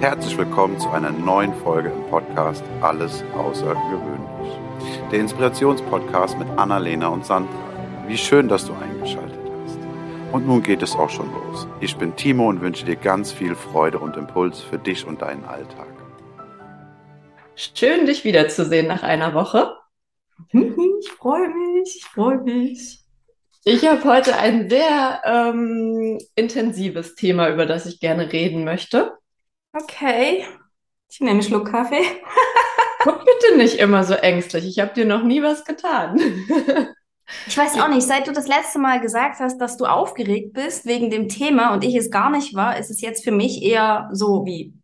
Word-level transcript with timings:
Herzlich 0.00 0.36
willkommen 0.36 0.78
zu 0.78 0.90
einer 0.90 1.10
neuen 1.10 1.54
Folge 1.54 1.88
im 1.88 2.04
Podcast 2.10 2.62
Alles 2.82 3.24
Außergewöhnlich. 3.34 4.58
Der 5.10 5.20
Inspirationspodcast 5.20 6.38
mit 6.38 6.46
Annalena 6.58 7.08
und 7.08 7.24
Sandra. 7.24 7.54
Wie 8.06 8.18
schön, 8.18 8.46
dass 8.46 8.66
du 8.66 8.74
eingeschaltet 8.74 9.40
hast. 9.64 9.78
Und 10.32 10.46
nun 10.46 10.62
geht 10.62 10.82
es 10.82 10.94
auch 10.94 11.08
schon 11.08 11.32
los. 11.32 11.66
Ich 11.80 11.96
bin 11.96 12.14
Timo 12.14 12.46
und 12.50 12.60
wünsche 12.60 12.84
dir 12.84 12.96
ganz 12.96 13.32
viel 13.32 13.54
Freude 13.54 13.98
und 13.98 14.18
Impuls 14.18 14.60
für 14.60 14.78
dich 14.78 15.06
und 15.06 15.22
deinen 15.22 15.46
Alltag. 15.46 15.88
Schön, 17.54 18.04
dich 18.04 18.22
wiederzusehen 18.24 18.86
nach 18.86 19.02
einer 19.02 19.32
Woche. 19.32 19.76
Ich 20.52 21.10
freue 21.10 21.48
mich, 21.48 21.96
ich 21.96 22.04
freue 22.04 22.42
mich. 22.42 23.00
Ich 23.64 23.88
habe 23.88 24.04
heute 24.04 24.36
ein 24.36 24.68
sehr 24.68 25.22
ähm, 25.24 26.18
intensives 26.34 27.14
Thema, 27.14 27.48
über 27.48 27.64
das 27.64 27.86
ich 27.86 27.98
gerne 27.98 28.30
reden 28.30 28.62
möchte. 28.64 29.16
Okay. 29.82 30.44
Ich 31.08 31.20
nehme 31.20 31.32
einen 31.32 31.42
Schluck 31.42 31.70
Kaffee. 31.70 32.02
Guck 33.00 33.24
bitte 33.24 33.56
nicht 33.56 33.78
immer 33.78 34.04
so 34.04 34.14
ängstlich. 34.14 34.66
Ich 34.66 34.78
habe 34.80 34.94
dir 34.94 35.04
noch 35.04 35.22
nie 35.22 35.42
was 35.42 35.64
getan. 35.64 36.20
Ich 37.48 37.58
weiß 37.58 37.78
auch 37.80 37.88
nicht, 37.88 38.06
seit 38.06 38.28
du 38.28 38.32
das 38.32 38.46
letzte 38.46 38.78
Mal 38.78 39.00
gesagt 39.00 39.40
hast, 39.40 39.58
dass 39.58 39.76
du 39.76 39.84
aufgeregt 39.84 40.52
bist 40.52 40.86
wegen 40.86 41.10
dem 41.10 41.28
Thema 41.28 41.74
und 41.74 41.82
ich 41.82 41.96
es 41.96 42.10
gar 42.10 42.30
nicht 42.30 42.54
war, 42.54 42.78
ist 42.78 42.90
es 42.90 43.00
jetzt 43.00 43.24
für 43.24 43.32
mich 43.32 43.62
eher 43.62 44.08
so 44.12 44.44
wie, 44.46 44.74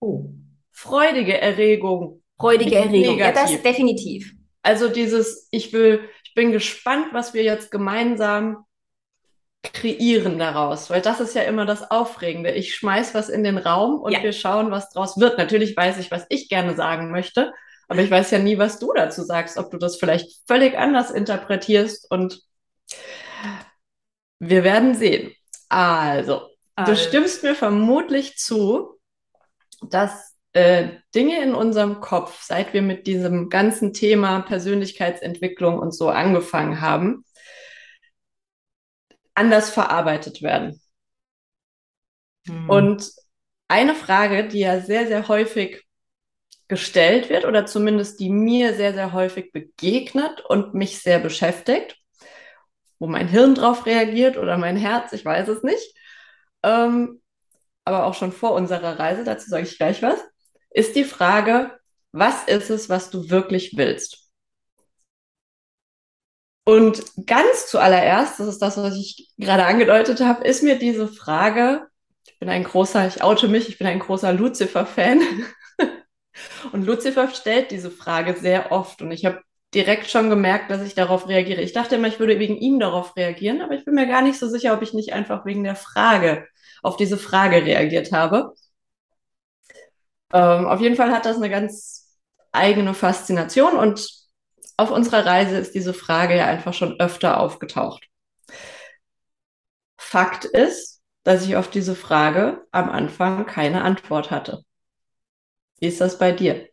oh, 0.00 0.30
freudige 0.72 1.40
Erregung. 1.40 2.22
Freudige 2.38 2.74
Erregung. 2.74 3.16
Negativ. 3.16 3.18
Ja, 3.18 3.56
das 3.56 3.62
definitiv. 3.62 4.34
Also 4.62 4.88
dieses, 4.88 5.46
ich 5.52 5.72
will, 5.72 6.08
ich 6.24 6.34
bin 6.34 6.50
gespannt, 6.50 7.06
was 7.12 7.34
wir 7.34 7.44
jetzt 7.44 7.70
gemeinsam 7.70 8.64
kreieren 9.62 10.38
daraus, 10.38 10.90
weil 10.90 11.00
das 11.00 11.20
ist 11.20 11.34
ja 11.34 11.42
immer 11.42 11.64
das 11.64 11.90
Aufregende. 11.90 12.50
Ich 12.50 12.74
schmeiß 12.74 13.14
was 13.14 13.28
in 13.28 13.44
den 13.44 13.58
Raum 13.58 14.00
und 14.00 14.12
ja. 14.12 14.22
wir 14.22 14.32
schauen, 14.32 14.70
was 14.70 14.90
draus 14.90 15.18
wird. 15.18 15.38
Natürlich 15.38 15.76
weiß 15.76 15.98
ich, 15.98 16.10
was 16.10 16.26
ich 16.30 16.48
gerne 16.48 16.74
sagen 16.74 17.10
möchte, 17.12 17.52
aber 17.88 18.02
ich 18.02 18.10
weiß 18.10 18.32
ja 18.32 18.38
nie, 18.38 18.58
was 18.58 18.78
du 18.78 18.92
dazu 18.92 19.22
sagst, 19.22 19.58
ob 19.58 19.70
du 19.70 19.78
das 19.78 19.96
vielleicht 19.96 20.40
völlig 20.48 20.76
anders 20.76 21.10
interpretierst 21.10 22.10
und 22.10 22.42
wir 24.40 24.64
werden 24.64 24.94
sehen. 24.94 25.32
Also, 25.68 26.48
also. 26.74 26.92
du 26.92 26.98
stimmst 26.98 27.44
mir 27.44 27.54
vermutlich 27.54 28.36
zu, 28.36 28.98
dass 29.80 30.34
äh, 30.54 30.88
Dinge 31.14 31.40
in 31.40 31.54
unserem 31.54 32.00
Kopf, 32.00 32.42
seit 32.42 32.74
wir 32.74 32.82
mit 32.82 33.06
diesem 33.06 33.48
ganzen 33.48 33.94
Thema 33.94 34.40
Persönlichkeitsentwicklung 34.40 35.78
und 35.78 35.94
so 35.94 36.08
angefangen 36.08 36.80
haben, 36.80 37.24
anders 39.34 39.70
verarbeitet 39.70 40.42
werden. 40.42 40.80
Mhm. 42.46 42.70
Und 42.70 43.10
eine 43.68 43.94
Frage, 43.94 44.48
die 44.48 44.60
ja 44.60 44.80
sehr, 44.80 45.06
sehr 45.06 45.28
häufig 45.28 45.86
gestellt 46.68 47.28
wird 47.28 47.44
oder 47.44 47.66
zumindest 47.66 48.20
die 48.20 48.30
mir 48.30 48.74
sehr, 48.74 48.94
sehr 48.94 49.12
häufig 49.12 49.52
begegnet 49.52 50.40
und 50.40 50.74
mich 50.74 51.00
sehr 51.00 51.18
beschäftigt, 51.18 51.98
wo 52.98 53.06
mein 53.06 53.28
Hirn 53.28 53.54
drauf 53.54 53.84
reagiert 53.84 54.36
oder 54.36 54.56
mein 54.56 54.76
Herz, 54.76 55.12
ich 55.12 55.24
weiß 55.24 55.48
es 55.48 55.62
nicht, 55.62 55.94
ähm, 56.62 57.20
aber 57.84 58.06
auch 58.06 58.14
schon 58.14 58.32
vor 58.32 58.52
unserer 58.52 58.98
Reise, 58.98 59.24
dazu 59.24 59.50
sage 59.50 59.64
ich 59.64 59.76
gleich 59.76 60.02
was, 60.02 60.20
ist 60.70 60.96
die 60.96 61.04
Frage, 61.04 61.78
was 62.12 62.44
ist 62.44 62.70
es, 62.70 62.88
was 62.88 63.10
du 63.10 63.28
wirklich 63.28 63.76
willst? 63.76 64.21
Und 66.64 67.02
ganz 67.26 67.66
zuallererst, 67.66 68.38
das 68.38 68.46
ist 68.46 68.62
das, 68.62 68.76
was 68.76 68.96
ich 68.96 69.32
gerade 69.36 69.64
angedeutet 69.64 70.20
habe, 70.20 70.44
ist 70.44 70.62
mir 70.62 70.78
diese 70.78 71.08
Frage, 71.08 71.86
ich 72.26 72.38
bin 72.38 72.48
ein 72.48 72.64
großer, 72.64 73.06
ich 73.06 73.22
oute 73.22 73.48
mich, 73.48 73.68
ich 73.68 73.78
bin 73.78 73.86
ein 73.88 73.98
großer 73.98 74.32
Lucifer-Fan. 74.32 75.20
und 76.72 76.86
Lucifer 76.86 77.28
stellt 77.28 77.72
diese 77.72 77.90
Frage 77.90 78.36
sehr 78.36 78.70
oft 78.70 79.02
und 79.02 79.10
ich 79.10 79.24
habe 79.24 79.40
direkt 79.74 80.08
schon 80.10 80.30
gemerkt, 80.30 80.70
dass 80.70 80.82
ich 80.82 80.94
darauf 80.94 81.28
reagiere. 81.28 81.62
Ich 81.62 81.72
dachte 81.72 81.96
immer, 81.96 82.08
ich 82.08 82.20
würde 82.20 82.38
wegen 82.38 82.56
ihm 82.56 82.78
darauf 82.78 83.16
reagieren, 83.16 83.62
aber 83.62 83.74
ich 83.74 83.84
bin 83.84 83.94
mir 83.94 84.06
gar 84.06 84.22
nicht 84.22 84.38
so 84.38 84.48
sicher, 84.48 84.74
ob 84.74 84.82
ich 84.82 84.92
nicht 84.92 85.12
einfach 85.12 85.44
wegen 85.46 85.64
der 85.64 85.76
Frage 85.76 86.46
auf 86.82 86.96
diese 86.96 87.16
Frage 87.16 87.64
reagiert 87.64 88.12
habe. 88.12 88.52
Ähm, 90.32 90.66
auf 90.66 90.80
jeden 90.80 90.96
Fall 90.96 91.10
hat 91.10 91.26
das 91.26 91.36
eine 91.36 91.50
ganz 91.50 92.18
eigene 92.52 92.94
Faszination 92.94 93.76
und 93.76 94.21
auf 94.76 94.90
unserer 94.90 95.26
Reise 95.26 95.56
ist 95.58 95.74
diese 95.74 95.94
Frage 95.94 96.36
ja 96.36 96.46
einfach 96.46 96.74
schon 96.74 96.98
öfter 97.00 97.40
aufgetaucht. 97.40 98.08
Fakt 99.96 100.44
ist, 100.44 101.00
dass 101.24 101.44
ich 101.46 101.56
auf 101.56 101.70
diese 101.70 101.94
Frage 101.94 102.66
am 102.72 102.90
Anfang 102.90 103.46
keine 103.46 103.82
Antwort 103.82 104.30
hatte. 104.30 104.64
Wie 105.80 105.86
ist 105.86 106.00
das 106.00 106.18
bei 106.18 106.32
dir? 106.32 106.68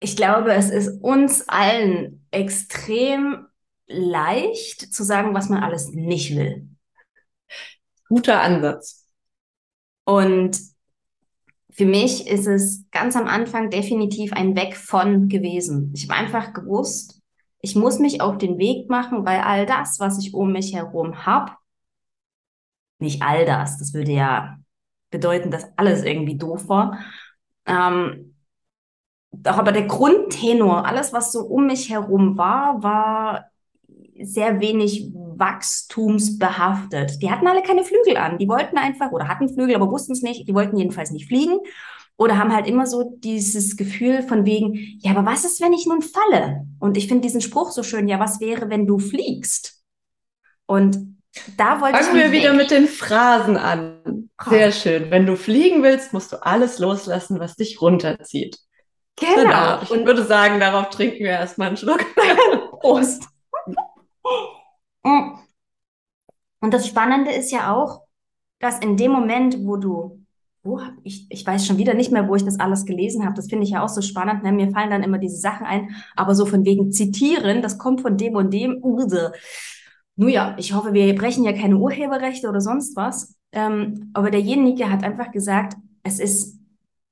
Ich 0.00 0.16
glaube, 0.16 0.52
es 0.52 0.70
ist 0.70 1.02
uns 1.02 1.48
allen 1.48 2.26
extrem 2.30 3.46
leicht 3.86 4.92
zu 4.92 5.04
sagen, 5.04 5.34
was 5.34 5.48
man 5.48 5.62
alles 5.62 5.88
nicht 5.88 6.36
will. 6.36 6.68
Guter 8.08 8.40
Ansatz. 8.40 9.06
Und 10.04 10.58
für 11.76 11.84
mich 11.84 12.26
ist 12.26 12.46
es 12.46 12.86
ganz 12.90 13.16
am 13.16 13.26
Anfang 13.26 13.68
definitiv 13.68 14.32
ein 14.32 14.56
Weg 14.56 14.76
von 14.76 15.28
gewesen. 15.28 15.92
Ich 15.94 16.08
habe 16.08 16.18
einfach 16.18 16.54
gewusst, 16.54 17.20
ich 17.60 17.76
muss 17.76 17.98
mich 17.98 18.22
auf 18.22 18.38
den 18.38 18.56
Weg 18.58 18.88
machen, 18.88 19.26
weil 19.26 19.40
all 19.40 19.66
das, 19.66 20.00
was 20.00 20.18
ich 20.18 20.32
um 20.32 20.52
mich 20.52 20.74
herum 20.74 21.26
habe, 21.26 21.52
nicht 22.98 23.22
all 23.22 23.44
das, 23.44 23.78
das 23.78 23.92
würde 23.92 24.12
ja 24.12 24.56
bedeuten, 25.10 25.50
dass 25.50 25.66
alles 25.76 26.02
irgendwie 26.02 26.38
doof 26.38 26.68
war. 26.68 26.98
Ähm, 27.66 28.36
doch 29.32 29.58
aber 29.58 29.72
der 29.72 29.86
Grundtenor, 29.86 30.86
alles, 30.86 31.12
was 31.12 31.30
so 31.30 31.40
um 31.40 31.66
mich 31.66 31.90
herum 31.90 32.38
war, 32.38 32.82
war 32.82 33.50
sehr 34.22 34.60
wenig 34.60 35.10
wachstumsbehaftet. 35.14 37.22
Die 37.22 37.30
hatten 37.30 37.46
alle 37.46 37.62
keine 37.62 37.84
Flügel 37.84 38.16
an. 38.16 38.38
Die 38.38 38.48
wollten 38.48 38.78
einfach 38.78 39.12
oder 39.12 39.28
hatten 39.28 39.52
Flügel, 39.52 39.76
aber 39.76 39.90
wussten 39.90 40.12
es 40.12 40.22
nicht. 40.22 40.48
Die 40.48 40.54
wollten 40.54 40.76
jedenfalls 40.76 41.10
nicht 41.10 41.26
fliegen 41.26 41.58
oder 42.16 42.38
haben 42.38 42.54
halt 42.54 42.66
immer 42.66 42.86
so 42.86 43.16
dieses 43.18 43.76
Gefühl 43.76 44.22
von 44.22 44.46
wegen, 44.46 44.98
ja, 45.00 45.12
aber 45.12 45.26
was 45.26 45.44
ist, 45.44 45.60
wenn 45.60 45.72
ich 45.72 45.86
nun 45.86 46.02
falle? 46.02 46.66
Und 46.78 46.96
ich 46.96 47.08
finde 47.08 47.22
diesen 47.22 47.40
Spruch 47.40 47.70
so 47.70 47.82
schön, 47.82 48.08
ja, 48.08 48.18
was 48.18 48.40
wäre, 48.40 48.70
wenn 48.70 48.86
du 48.86 48.98
fliegst? 48.98 49.82
Und 50.64 51.16
da 51.58 51.80
wollte 51.80 51.98
Fangen 51.98 52.16
ich. 52.16 52.24
wir 52.24 52.32
wieder 52.32 52.54
mit 52.54 52.70
den 52.70 52.88
Phrasen 52.88 53.56
an. 53.56 54.30
Sehr 54.48 54.72
schön. 54.72 55.10
Wenn 55.10 55.26
du 55.26 55.36
fliegen 55.36 55.82
willst, 55.82 56.12
musst 56.12 56.32
du 56.32 56.42
alles 56.42 56.78
loslassen, 56.78 57.38
was 57.38 57.56
dich 57.56 57.80
runterzieht. 57.80 58.58
Genau. 59.16 59.42
genau. 59.42 59.82
Ich 59.82 59.90
Und 59.90 60.06
würde 60.06 60.24
sagen, 60.24 60.60
darauf 60.60 60.90
trinken 60.90 61.20
wir 61.20 61.30
erstmal 61.30 61.68
einen 61.68 61.76
Schluck. 61.76 62.04
Prost. 62.80 63.24
Mm. 65.04 65.38
Und 66.60 66.74
das 66.74 66.86
Spannende 66.86 67.32
ist 67.32 67.52
ja 67.52 67.74
auch, 67.74 68.02
dass 68.58 68.78
in 68.80 68.96
dem 68.96 69.12
Moment, 69.12 69.58
wo 69.64 69.76
du, 69.76 70.24
wo 70.62 70.80
hab 70.80 70.94
ich, 71.04 71.26
ich 71.30 71.46
weiß 71.46 71.66
schon 71.66 71.78
wieder 71.78 71.94
nicht 71.94 72.10
mehr, 72.10 72.28
wo 72.28 72.34
ich 72.34 72.44
das 72.44 72.58
alles 72.58 72.84
gelesen 72.86 73.24
habe, 73.24 73.34
das 73.34 73.48
finde 73.48 73.64
ich 73.64 73.70
ja 73.70 73.84
auch 73.84 73.88
so 73.88 74.00
spannend, 74.00 74.42
ne? 74.42 74.52
mir 74.52 74.70
fallen 74.70 74.90
dann 74.90 75.02
immer 75.02 75.18
diese 75.18 75.36
Sachen 75.36 75.66
ein, 75.66 75.94
aber 76.16 76.34
so 76.34 76.46
von 76.46 76.64
wegen 76.64 76.92
zitieren, 76.92 77.62
das 77.62 77.78
kommt 77.78 78.00
von 78.00 78.16
dem 78.16 78.34
und 78.34 78.52
dem. 78.52 78.80
Nun 80.16 80.30
ja, 80.30 80.56
ich 80.58 80.72
hoffe, 80.72 80.92
wir 80.92 81.14
brechen 81.14 81.44
ja 81.44 81.52
keine 81.52 81.76
Urheberrechte 81.76 82.48
oder 82.48 82.60
sonst 82.60 82.96
was. 82.96 83.36
Ähm, 83.52 84.10
aber 84.14 84.30
derjenige 84.30 84.90
hat 84.90 85.04
einfach 85.04 85.30
gesagt, 85.30 85.76
es 86.02 86.18
ist, 86.18 86.58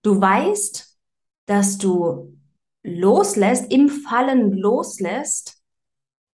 du 0.02 0.20
weißt, 0.20 0.98
dass 1.46 1.78
du 1.78 2.36
loslässt, 2.82 3.70
im 3.72 3.88
Fallen 3.88 4.52
loslässt, 4.52 5.62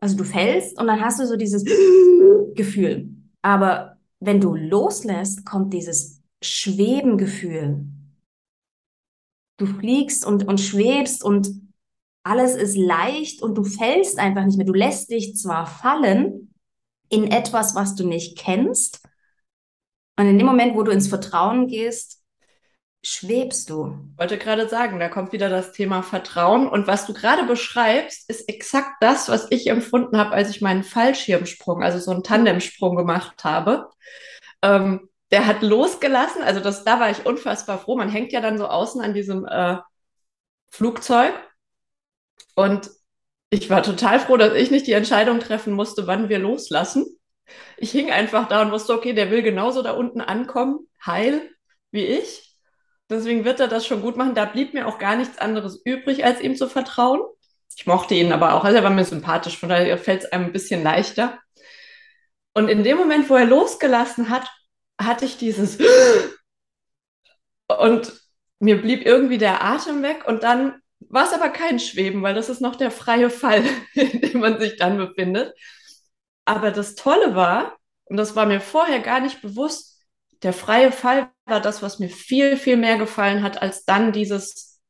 also 0.00 0.16
du 0.16 0.24
fällst 0.24 0.78
und 0.78 0.86
dann 0.86 1.00
hast 1.00 1.20
du 1.20 1.26
so 1.26 1.36
dieses 1.36 1.64
Gefühl. 2.54 3.10
Aber 3.42 3.98
wenn 4.18 4.40
du 4.40 4.54
loslässt, 4.54 5.44
kommt 5.44 5.72
dieses 5.72 6.22
Schwebengefühl. 6.42 7.84
Du 9.58 9.66
fliegst 9.66 10.26
und, 10.26 10.48
und 10.48 10.58
schwebst 10.58 11.22
und 11.22 11.50
alles 12.22 12.54
ist 12.54 12.76
leicht 12.76 13.42
und 13.42 13.56
du 13.56 13.64
fällst 13.64 14.18
einfach 14.18 14.44
nicht 14.44 14.56
mehr. 14.56 14.66
Du 14.66 14.72
lässt 14.72 15.10
dich 15.10 15.36
zwar 15.36 15.66
fallen 15.66 16.54
in 17.08 17.30
etwas, 17.30 17.74
was 17.74 17.94
du 17.94 18.06
nicht 18.06 18.38
kennst. 18.38 19.02
Und 20.18 20.26
in 20.26 20.38
dem 20.38 20.46
Moment, 20.46 20.74
wo 20.74 20.82
du 20.82 20.92
ins 20.92 21.08
Vertrauen 21.08 21.66
gehst, 21.66 22.19
schwebst 23.02 23.70
du? 23.70 23.98
Ich 24.12 24.18
wollte 24.18 24.38
gerade 24.38 24.68
sagen, 24.68 24.98
da 25.00 25.08
kommt 25.08 25.32
wieder 25.32 25.48
das 25.48 25.72
Thema 25.72 26.02
Vertrauen. 26.02 26.68
Und 26.68 26.86
was 26.86 27.06
du 27.06 27.14
gerade 27.14 27.44
beschreibst, 27.44 28.28
ist 28.28 28.48
exakt 28.48 28.96
das, 29.00 29.28
was 29.28 29.46
ich 29.50 29.68
empfunden 29.68 30.18
habe, 30.18 30.32
als 30.32 30.50
ich 30.50 30.60
meinen 30.60 30.84
Fallschirmsprung, 30.84 31.82
also 31.82 31.98
so 31.98 32.10
einen 32.10 32.22
Tandemsprung 32.22 32.96
gemacht 32.96 33.44
habe. 33.44 33.88
Ähm, 34.62 35.08
der 35.30 35.46
hat 35.46 35.62
losgelassen, 35.62 36.42
also 36.42 36.60
das, 36.60 36.84
da 36.84 36.98
war 37.00 37.10
ich 37.10 37.24
unfassbar 37.24 37.78
froh. 37.78 37.96
Man 37.96 38.08
hängt 38.10 38.32
ja 38.32 38.40
dann 38.40 38.58
so 38.58 38.66
außen 38.66 39.00
an 39.00 39.14
diesem 39.14 39.46
äh, 39.46 39.78
Flugzeug. 40.70 41.32
Und 42.54 42.90
ich 43.50 43.70
war 43.70 43.82
total 43.82 44.20
froh, 44.20 44.36
dass 44.36 44.54
ich 44.54 44.70
nicht 44.70 44.86
die 44.86 44.92
Entscheidung 44.92 45.40
treffen 45.40 45.72
musste, 45.72 46.06
wann 46.06 46.28
wir 46.28 46.38
loslassen. 46.38 47.06
Ich 47.76 47.90
hing 47.90 48.10
einfach 48.10 48.48
da 48.48 48.62
und 48.62 48.72
wusste, 48.72 48.92
okay, 48.92 49.12
der 49.12 49.30
will 49.30 49.42
genauso 49.42 49.82
da 49.82 49.92
unten 49.92 50.20
ankommen, 50.20 50.88
heil 51.04 51.50
wie 51.90 52.04
ich. 52.04 52.49
Deswegen 53.10 53.44
wird 53.44 53.60
er 53.60 53.68
das 53.68 53.86
schon 53.86 54.02
gut 54.02 54.16
machen. 54.16 54.34
Da 54.34 54.44
blieb 54.44 54.72
mir 54.72 54.86
auch 54.86 54.98
gar 54.98 55.16
nichts 55.16 55.38
anderes 55.38 55.80
übrig, 55.84 56.24
als 56.24 56.40
ihm 56.40 56.56
zu 56.56 56.68
vertrauen. 56.68 57.20
Ich 57.76 57.86
mochte 57.86 58.14
ihn 58.14 58.32
aber 58.32 58.54
auch. 58.54 58.64
Also 58.64 58.78
er 58.78 58.84
war 58.84 58.90
mir 58.90 59.04
sympathisch, 59.04 59.58
von 59.58 59.68
daher 59.68 59.98
fällt 59.98 60.24
es 60.24 60.32
einem 60.32 60.46
ein 60.46 60.52
bisschen 60.52 60.82
leichter. 60.82 61.38
Und 62.54 62.68
in 62.68 62.84
dem 62.84 62.96
Moment, 62.96 63.28
wo 63.28 63.36
er 63.36 63.46
losgelassen 63.46 64.30
hat, 64.30 64.48
hatte 65.00 65.24
ich 65.24 65.38
dieses 65.38 65.78
und 67.68 68.12
mir 68.58 68.80
blieb 68.80 69.06
irgendwie 69.06 69.38
der 69.38 69.64
Atem 69.64 70.02
weg 70.02 70.26
und 70.26 70.42
dann 70.42 70.80
war 71.00 71.24
es 71.24 71.32
aber 71.32 71.48
kein 71.48 71.80
Schweben, 71.80 72.22
weil 72.22 72.34
das 72.34 72.48
ist 72.48 72.60
noch 72.60 72.76
der 72.76 72.90
freie 72.90 73.30
Fall, 73.30 73.64
in 73.94 74.20
dem 74.20 74.40
man 74.40 74.60
sich 74.60 74.76
dann 74.76 74.98
befindet. 74.98 75.54
Aber 76.44 76.70
das 76.70 76.94
Tolle 76.94 77.34
war, 77.34 77.76
und 78.04 78.16
das 78.16 78.36
war 78.36 78.46
mir 78.46 78.60
vorher 78.60 79.00
gar 79.00 79.20
nicht 79.20 79.40
bewusst, 79.40 80.02
der 80.42 80.52
freie 80.52 80.92
Fall 80.92 81.30
war 81.50 81.60
das, 81.60 81.82
was 81.82 81.98
mir 81.98 82.08
viel, 82.08 82.56
viel 82.56 82.76
mehr 82.76 82.98
gefallen 82.98 83.42
hat, 83.42 83.60
als 83.62 83.84
dann 83.84 84.12
dieses, 84.12 84.80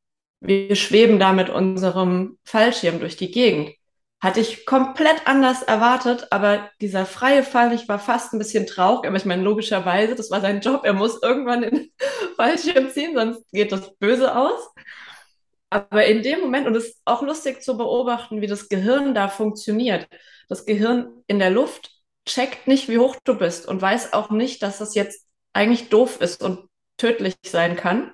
wir 0.40 0.76
schweben 0.76 1.18
da 1.18 1.32
mit 1.32 1.50
unserem 1.50 2.38
Fallschirm 2.44 3.00
durch 3.00 3.16
die 3.16 3.30
Gegend. 3.30 3.74
Hatte 4.20 4.40
ich 4.40 4.66
komplett 4.66 5.26
anders 5.26 5.62
erwartet, 5.62 6.28
aber 6.30 6.70
dieser 6.80 7.06
freie 7.06 7.42
Fall, 7.42 7.72
ich 7.72 7.88
war 7.88 7.98
fast 7.98 8.32
ein 8.34 8.38
bisschen 8.38 8.66
traurig, 8.66 9.06
aber 9.06 9.16
ich 9.16 9.24
meine, 9.24 9.42
logischerweise, 9.42 10.14
das 10.14 10.30
war 10.30 10.42
sein 10.42 10.60
Job, 10.60 10.82
er 10.84 10.92
muss 10.92 11.22
irgendwann 11.22 11.62
den 11.62 11.92
Fallschirm 12.36 12.90
ziehen, 12.90 13.14
sonst 13.14 13.50
geht 13.50 13.72
das 13.72 13.96
böse 13.96 14.36
aus. 14.36 14.60
Aber 15.70 16.04
in 16.04 16.22
dem 16.22 16.40
Moment, 16.40 16.66
und 16.66 16.76
es 16.76 16.86
ist 16.86 17.02
auch 17.04 17.22
lustig 17.22 17.62
zu 17.62 17.78
beobachten, 17.78 18.40
wie 18.40 18.46
das 18.46 18.68
Gehirn 18.68 19.14
da 19.14 19.28
funktioniert. 19.28 20.08
Das 20.48 20.66
Gehirn 20.66 21.22
in 21.28 21.38
der 21.38 21.50
Luft 21.50 21.92
checkt 22.26 22.66
nicht, 22.66 22.88
wie 22.88 22.98
hoch 22.98 23.16
du 23.24 23.34
bist 23.38 23.66
und 23.66 23.80
weiß 23.80 24.12
auch 24.12 24.30
nicht, 24.30 24.62
dass 24.62 24.78
das 24.78 24.94
jetzt 24.94 25.30
eigentlich 25.52 25.88
doof 25.88 26.20
ist 26.20 26.43
und 26.43 26.69
tödlich 26.97 27.35
sein 27.44 27.76
kann, 27.76 28.12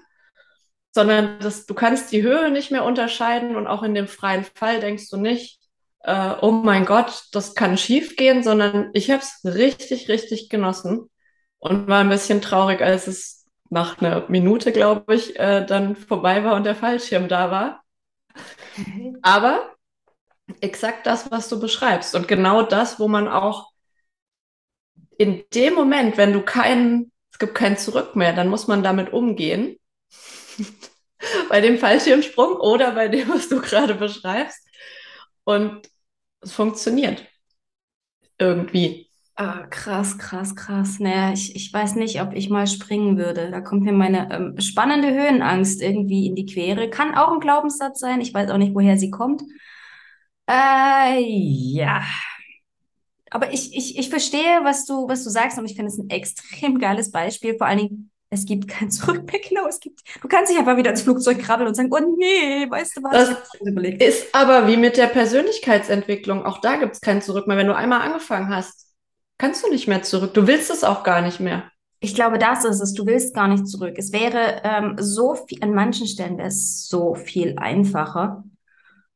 sondern 0.93 1.38
das, 1.41 1.67
du 1.67 1.75
kannst 1.75 2.12
die 2.12 2.23
Höhe 2.23 2.50
nicht 2.50 2.71
mehr 2.71 2.85
unterscheiden 2.85 3.56
und 3.56 3.67
auch 3.67 3.83
in 3.83 3.94
dem 3.94 4.09
freien 4.09 4.44
Fall 4.44 4.81
denkst 4.81 5.11
du 5.11 5.17
nicht, 5.17 5.61
äh, 6.00 6.35
oh 6.41 6.53
mein 6.53 6.87
Gott, 6.87 7.25
das 7.33 7.55
kann 7.55 7.77
schief 7.77 8.17
gehen, 8.17 8.43
sondern 8.43 8.91
ich 8.94 9.11
habe 9.11 9.23
es 9.23 9.41
richtig, 9.44 10.09
richtig 10.09 10.49
genossen 10.49 11.11
und 11.59 11.88
war 11.88 12.00
ein 12.00 12.09
bisschen 12.09 12.41
traurig, 12.41 12.81
als 12.81 13.09
es 13.09 13.44
nach 13.69 14.00
einer 14.00 14.25
Minute, 14.29 14.73
glaube 14.73 15.15
ich, 15.15 15.39
äh, 15.39 15.67
dann 15.67 15.97
vorbei 15.97 16.44
war 16.44 16.55
und 16.55 16.65
der 16.65 16.77
Fallschirm 16.77 17.29
da 17.29 17.50
war. 17.50 17.82
Mhm. 18.77 19.19
Aber 19.23 19.75
exakt 20.61 21.06
das, 21.06 21.31
was 21.31 21.49
du 21.49 21.59
beschreibst 21.59 22.15
und 22.15 22.29
genau 22.29 22.62
das, 22.62 23.00
wo 23.00 23.09
man 23.09 23.29
auch 23.29 23.73
in 25.19 25.44
dem 25.55 25.75
Moment, 25.75 26.17
wenn 26.17 26.32
du 26.32 26.43
keinen, 26.43 27.11
es 27.37 27.38
gibt 27.38 27.55
kein 27.55 27.77
Zurück 27.77 28.17
mehr, 28.17 28.33
dann 28.33 28.49
muss 28.49 28.67
man 28.67 28.83
damit 28.83 29.12
umgehen. 29.12 29.77
bei 31.50 31.61
dem 31.61 31.77
Fallschirmsprung 31.77 32.56
oder 32.56 32.93
bei 32.93 33.09
dem, 33.09 33.29
was 33.29 33.50
du 33.50 33.61
gerade 33.61 33.94
beschreibst. 33.94 34.67
Und 35.44 35.87
es 36.41 36.53
funktioniert. 36.53 37.27
Irgendwie. 38.38 39.11
Ah, 39.35 39.67
krass, 39.67 40.17
krass, 40.17 40.56
krass. 40.56 40.99
Naja, 40.99 41.35
ich, 41.35 41.55
ich 41.55 41.71
weiß 41.71 41.97
nicht, 41.97 42.23
ob 42.23 42.33
ich 42.33 42.49
mal 42.49 42.67
springen 42.67 43.19
würde. 43.19 43.50
Da 43.50 43.61
kommt 43.61 43.82
mir 43.82 43.93
meine 43.93 44.32
ähm, 44.32 44.59
spannende 44.59 45.12
Höhenangst 45.12 45.82
irgendwie 45.82 46.29
in 46.29 46.37
die 46.37 46.47
Quere. 46.47 46.89
Kann 46.89 47.15
auch 47.15 47.32
ein 47.32 47.41
Glaubenssatz 47.41 48.00
sein. 48.00 48.23
Ich 48.23 48.32
weiß 48.32 48.49
auch 48.50 48.56
nicht, 48.56 48.75
woher 48.75 48.97
sie 48.97 49.11
kommt. 49.11 49.43
Äh, 50.49 51.21
ja. 51.21 52.03
Aber 53.31 53.52
ich, 53.52 53.76
ich, 53.76 53.99
ich 53.99 54.08
verstehe, 54.08 54.61
was 54.62 54.84
du, 54.84 55.08
was 55.08 55.25
du 55.25 55.31
sagst, 55.31 55.58
und 55.58 55.67
ich 55.67 55.75
finde 55.75 55.90
es 55.90 55.99
ein 55.99 56.11
extrem 56.11 56.78
geiles 56.78 57.11
Beispiel. 57.11 57.56
Vor 57.56 57.67
allen 57.67 57.78
Dingen, 57.78 58.11
es 58.31 58.44
gibt 58.44 58.69
kein 58.69 58.90
Zurück 58.90 59.31
mehr. 59.31 59.40
Genau, 59.49 59.67
es 59.69 59.81
gibt, 59.81 60.00
du 60.20 60.28
kannst 60.28 60.50
dich 60.50 60.58
einfach 60.58 60.76
wieder 60.76 60.90
ins 60.90 61.02
Flugzeug 61.02 61.38
krabbeln 61.38 61.69
und 61.69 61.75
sagen, 61.75 61.90
oh 61.93 62.17
nee, 62.19 62.69
weißt 62.69 62.96
du 62.96 63.02
was? 63.02 63.28
Das 63.99 64.08
ist 64.08 64.34
aber 64.34 64.67
wie 64.67 64.76
mit 64.76 64.96
der 64.96 65.06
Persönlichkeitsentwicklung. 65.06 66.44
Auch 66.44 66.61
da 66.61 66.76
gibt 66.76 66.94
es 66.94 67.00
kein 67.00 67.23
Zurück 67.23 67.46
mehr. 67.46 67.56
Wenn 67.56 67.69
du 67.69 67.76
einmal 67.76 68.00
angefangen 68.00 68.49
hast, 68.49 68.87
kannst 69.38 69.64
du 69.64 69.70
nicht 69.70 69.87
mehr 69.87 70.02
zurück. 70.02 70.34
Du 70.34 70.46
willst 70.46 70.70
es 70.70 70.84
auch 70.84 71.02
gar 71.02 71.22
nicht 71.22 71.40
mehr. 71.40 71.70
Ich 72.00 72.14
glaube, 72.14 72.38
das 72.38 72.64
ist 72.64 72.81
es. 72.81 72.93
Du 72.93 73.06
willst 73.06 73.34
gar 73.34 73.49
nicht 73.49 73.67
zurück. 73.67 73.94
Es 73.96 74.12
wäre 74.12 74.61
ähm, 74.64 74.96
so 74.99 75.34
viel, 75.34 75.62
an 75.62 75.72
manchen 75.72 76.06
Stellen 76.06 76.38
wäre 76.38 76.49
es 76.49 76.88
so 76.88 77.14
viel 77.14 77.56
einfacher, 77.58 78.44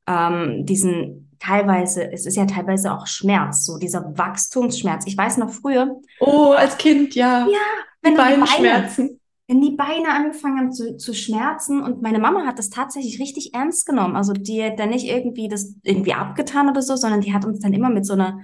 ähm, 0.07 0.65
diesen 0.65 1.30
teilweise, 1.41 2.13
es 2.13 2.27
ist 2.27 2.37
ja 2.37 2.45
teilweise 2.45 2.93
auch 2.93 3.07
Schmerz, 3.07 3.65
so 3.65 3.79
dieser 3.79 4.17
Wachstumsschmerz. 4.17 5.05
Ich 5.07 5.17
weiß 5.17 5.39
noch 5.39 5.51
früher. 5.51 6.01
Oh, 6.21 6.53
als 6.53 6.79
Kind, 6.79 7.15
ja. 7.15 7.47
Ja, 7.49 7.59
wenn 8.03 8.17
Beinschmerzen. 8.17 9.21
Wenn 9.49 9.61
die 9.61 9.73
Beine 9.73 10.11
angefangen 10.11 10.59
haben 10.59 10.73
zu, 10.73 10.97
zu 10.97 11.13
schmerzen 11.13 11.83
und 11.83 12.03
meine 12.03 12.21
Mama 12.21 12.47
hat 12.47 12.61
das 12.61 12.71
tatsächlich 12.71 13.19
richtig 13.19 13.53
ernst 13.53 13.85
genommen. 13.85 14.15
Also 14.15 14.33
die 14.33 14.63
hat 14.63 14.79
dann 14.79 14.91
nicht 14.91 15.07
irgendwie 15.07 15.49
das 15.49 15.75
irgendwie 15.83 16.15
abgetan 16.15 16.69
oder 16.69 16.83
so, 16.83 16.95
sondern 16.95 17.21
die 17.21 17.35
hat 17.35 17.45
uns 17.45 17.59
dann 17.59 17.73
immer 17.73 17.91
mit 17.91 18.07
so 18.07 18.13
einer 18.13 18.39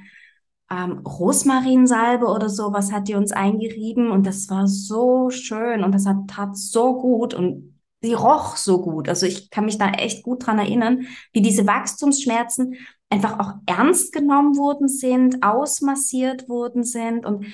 ähm, 0.69 0.99
Rosmarinsalbe 0.99 2.27
oder 2.27 2.49
so, 2.49 2.73
was 2.73 2.91
hat 2.91 3.07
die 3.07 3.15
uns 3.15 3.31
eingerieben 3.31 4.11
und 4.11 4.27
das 4.27 4.51
war 4.51 4.67
so 4.67 5.31
schön 5.31 5.85
und 5.85 5.95
das 5.95 6.07
hat 6.07 6.17
tat 6.27 6.57
so 6.57 6.99
gut 7.01 7.35
und 7.35 7.76
sie 8.07 8.15
roch 8.15 8.57
so 8.57 8.81
gut. 8.81 9.09
Also 9.09 9.27
ich 9.27 9.51
kann 9.51 9.65
mich 9.65 9.79
da 9.79 9.91
echt 9.91 10.23
gut 10.23 10.47
dran 10.47 10.59
erinnern, 10.59 11.07
wie 11.33 11.43
diese 11.43 11.67
Wachstumsschmerzen 11.67 12.77
einfach 13.11 13.39
auch 13.39 13.55
ernst 13.67 14.13
genommen 14.13 14.57
worden 14.57 14.89
sind, 14.89 15.43
ausmassiert 15.43 16.49
worden 16.49 16.85
sind 16.85 17.27
und 17.27 17.47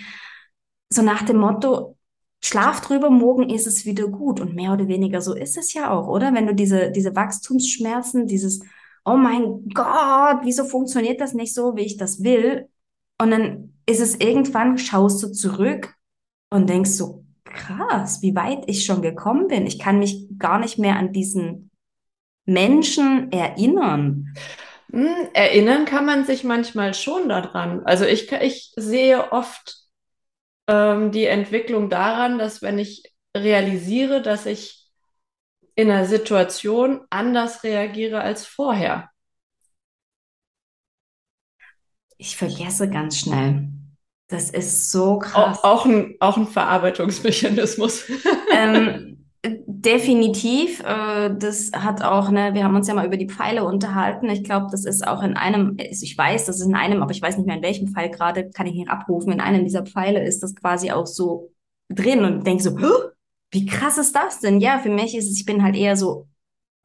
so 0.90 1.02
nach 1.02 1.22
dem 1.22 1.38
Motto, 1.38 1.96
schlaf 2.44 2.80
drüber, 2.80 3.10
morgen 3.10 3.48
ist 3.48 3.66
es 3.66 3.86
wieder 3.86 4.08
gut. 4.08 4.40
Und 4.40 4.54
mehr 4.54 4.72
oder 4.72 4.88
weniger 4.88 5.20
so 5.22 5.34
ist 5.34 5.56
es 5.56 5.72
ja 5.72 5.90
auch, 5.90 6.08
oder? 6.08 6.34
Wenn 6.34 6.46
du 6.46 6.54
diese, 6.54 6.90
diese 6.90 7.14
Wachstumsschmerzen, 7.16 8.26
dieses, 8.26 8.60
oh 9.04 9.16
mein 9.16 9.68
Gott, 9.72 10.40
wieso 10.42 10.64
funktioniert 10.64 11.20
das 11.20 11.34
nicht 11.34 11.54
so, 11.54 11.76
wie 11.76 11.82
ich 11.82 11.96
das 11.96 12.22
will? 12.22 12.68
Und 13.20 13.30
dann 13.30 13.74
ist 13.86 14.00
es 14.00 14.16
irgendwann, 14.16 14.78
schaust 14.78 15.22
du 15.22 15.32
zurück 15.32 15.94
und 16.50 16.68
denkst 16.68 16.90
so, 16.90 17.21
krass, 17.52 18.22
wie 18.22 18.34
weit 18.34 18.64
ich 18.66 18.84
schon 18.84 19.02
gekommen 19.02 19.48
bin. 19.48 19.66
Ich 19.66 19.78
kann 19.78 19.98
mich 19.98 20.26
gar 20.38 20.58
nicht 20.58 20.78
mehr 20.78 20.96
an 20.96 21.12
diesen 21.12 21.70
Menschen 22.44 23.30
erinnern. 23.32 24.34
Hm, 24.90 25.28
erinnern 25.32 25.84
kann 25.84 26.06
man 26.06 26.24
sich 26.24 26.44
manchmal 26.44 26.94
schon 26.94 27.28
daran. 27.28 27.84
Also 27.84 28.04
ich, 28.04 28.30
ich 28.32 28.72
sehe 28.76 29.32
oft 29.32 29.76
ähm, 30.68 31.12
die 31.12 31.26
Entwicklung 31.26 31.88
daran, 31.88 32.38
dass 32.38 32.62
wenn 32.62 32.78
ich 32.78 33.12
realisiere, 33.36 34.22
dass 34.22 34.46
ich 34.46 34.90
in 35.74 35.90
einer 35.90 36.04
Situation 36.04 37.00
anders 37.10 37.64
reagiere 37.64 38.20
als 38.20 38.46
vorher. 38.46 39.10
Ich 42.18 42.36
vergesse 42.36 42.88
ganz 42.88 43.18
schnell. 43.18 43.68
Das 44.32 44.48
ist 44.48 44.90
so 44.90 45.18
krass. 45.18 45.58
Auch, 45.62 45.64
auch, 45.64 45.86
ein, 45.86 46.14
auch 46.18 46.36
ein 46.38 46.46
Verarbeitungsmechanismus. 46.46 48.04
ähm, 48.54 49.12
Definitiv. 49.44 50.80
Äh, 50.80 51.34
das 51.36 51.72
hat 51.74 52.02
auch, 52.02 52.30
ne, 52.30 52.54
wir 52.54 52.64
haben 52.64 52.76
uns 52.76 52.88
ja 52.88 52.94
mal 52.94 53.06
über 53.06 53.18
die 53.18 53.28
Pfeile 53.28 53.64
unterhalten. 53.64 54.30
Ich 54.30 54.42
glaube, 54.42 54.68
das 54.70 54.84
ist 54.86 55.06
auch 55.06 55.22
in 55.22 55.36
einem, 55.36 55.76
ich 55.78 56.16
weiß, 56.16 56.46
das 56.46 56.60
ist 56.60 56.66
in 56.66 56.76
einem, 56.76 57.02
aber 57.02 57.10
ich 57.10 57.20
weiß 57.20 57.36
nicht 57.36 57.46
mehr 57.46 57.56
in 57.56 57.62
welchem 57.62 57.88
Fall 57.88 58.08
gerade, 58.08 58.50
kann 58.50 58.66
ich 58.66 58.74
nicht 58.74 58.88
abrufen. 58.88 59.32
In 59.32 59.40
einem 59.40 59.64
dieser 59.64 59.84
Pfeile 59.84 60.24
ist 60.24 60.42
das 60.42 60.54
quasi 60.54 60.92
auch 60.92 61.06
so 61.06 61.50
drin 61.90 62.24
und 62.24 62.46
denke 62.46 62.62
so, 62.62 62.78
wie 63.50 63.66
krass 63.66 63.98
ist 63.98 64.14
das 64.14 64.40
denn? 64.40 64.60
Ja, 64.60 64.78
für 64.78 64.90
mich 64.90 65.14
ist 65.14 65.28
es, 65.28 65.36
ich 65.36 65.44
bin 65.44 65.62
halt 65.62 65.76
eher 65.76 65.96
so 65.96 66.28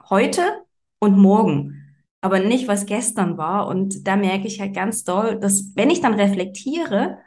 heute 0.10 0.42
und 1.00 1.18
morgen, 1.18 1.96
aber 2.22 2.40
nicht, 2.40 2.68
was 2.68 2.88
gestern 2.88 3.38
war. 3.38 3.68
Und 3.68 4.06
da 4.08 4.16
merke 4.18 4.48
ich 4.48 4.60
halt 4.60 4.74
ganz 4.74 5.04
doll, 5.04 5.40
dass 5.40 5.74
wenn 5.76 5.92
ich 5.92 6.02
dann 6.02 6.16
reflektiere 6.16 7.20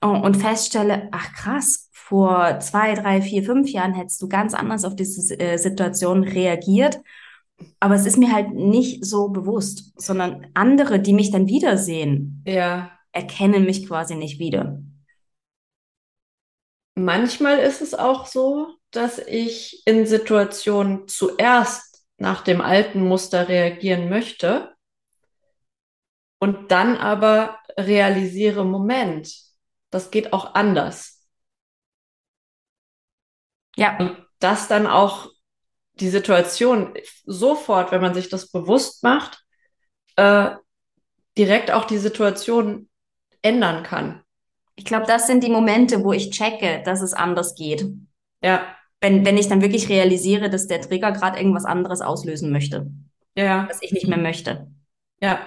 und 0.00 0.36
feststelle, 0.36 1.08
ach 1.12 1.32
krass, 1.34 1.88
vor 1.92 2.58
zwei, 2.60 2.94
drei, 2.94 3.20
vier, 3.20 3.42
fünf 3.42 3.70
Jahren 3.70 3.94
hättest 3.94 4.22
du 4.22 4.28
ganz 4.28 4.54
anders 4.54 4.84
auf 4.84 4.96
diese 4.96 5.38
äh, 5.38 5.58
Situation 5.58 6.24
reagiert. 6.24 7.00
Aber 7.80 7.94
es 7.94 8.06
ist 8.06 8.16
mir 8.16 8.32
halt 8.32 8.54
nicht 8.54 9.04
so 9.04 9.28
bewusst, 9.28 9.92
sondern 10.00 10.46
andere, 10.54 11.00
die 11.00 11.12
mich 11.12 11.30
dann 11.30 11.48
wiedersehen, 11.48 12.42
ja. 12.46 12.92
erkennen 13.12 13.64
mich 13.64 13.86
quasi 13.86 14.14
nicht 14.14 14.38
wieder. 14.38 14.80
Manchmal 16.94 17.58
ist 17.58 17.82
es 17.82 17.94
auch 17.94 18.26
so, 18.26 18.68
dass 18.90 19.18
ich 19.18 19.82
in 19.86 20.06
Situationen 20.06 21.08
zuerst 21.08 22.06
nach 22.16 22.42
dem 22.42 22.60
alten 22.60 23.06
Muster 23.06 23.48
reagieren 23.48 24.08
möchte 24.08 24.74
und 26.40 26.70
dann 26.70 26.96
aber 26.96 27.58
realisiere, 27.76 28.64
Moment, 28.64 29.47
das 29.90 30.10
geht 30.10 30.32
auch 30.32 30.54
anders. 30.54 31.26
Ja. 33.76 33.96
Und 33.98 34.16
das 34.38 34.68
dann 34.68 34.86
auch 34.86 35.30
die 35.94 36.08
Situation 36.08 36.94
sofort, 37.24 37.92
wenn 37.92 38.00
man 38.00 38.14
sich 38.14 38.28
das 38.28 38.50
bewusst 38.50 39.02
macht, 39.02 39.44
äh, 40.16 40.50
direkt 41.36 41.70
auch 41.70 41.84
die 41.84 41.98
Situation 41.98 42.88
ändern 43.42 43.82
kann. 43.82 44.22
Ich 44.76 44.84
glaube, 44.84 45.06
das 45.06 45.26
sind 45.26 45.42
die 45.42 45.50
Momente, 45.50 46.04
wo 46.04 46.12
ich 46.12 46.30
checke, 46.30 46.82
dass 46.84 47.02
es 47.02 47.14
anders 47.14 47.54
geht. 47.54 47.84
Ja. 48.42 48.74
Wenn, 49.00 49.24
wenn 49.24 49.36
ich 49.36 49.48
dann 49.48 49.62
wirklich 49.62 49.88
realisiere, 49.88 50.50
dass 50.50 50.66
der 50.66 50.80
Trigger 50.80 51.12
gerade 51.12 51.38
irgendwas 51.38 51.64
anderes 51.64 52.00
auslösen 52.00 52.50
möchte. 52.50 52.90
Ja. 53.36 53.66
Was 53.68 53.82
ich 53.82 53.92
nicht 53.92 54.08
mehr 54.08 54.18
möchte. 54.18 54.68
Ja. 55.20 55.40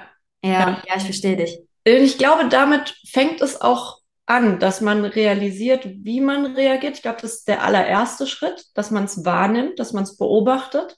Ja, 0.44 0.52
ja, 0.52 0.84
ja 0.88 0.96
ich 0.96 1.04
verstehe 1.04 1.38
dich. 1.38 1.60
Ich 1.84 2.18
glaube, 2.18 2.48
damit 2.50 2.96
fängt 3.10 3.42
es 3.42 3.60
auch 3.60 4.01
an, 4.32 4.60
dass 4.60 4.80
man 4.80 5.04
realisiert, 5.04 5.86
wie 5.86 6.22
man 6.22 6.56
reagiert. 6.56 6.96
Ich 6.96 7.02
glaube, 7.02 7.22
das 7.22 7.34
ist 7.34 7.48
der 7.50 7.64
allererste 7.64 8.26
Schritt, 8.26 8.66
dass 8.76 8.90
man 8.90 9.04
es 9.04 9.26
wahrnimmt, 9.26 9.78
dass 9.78 9.92
man 9.92 10.04
es 10.04 10.16
beobachtet. 10.16 10.98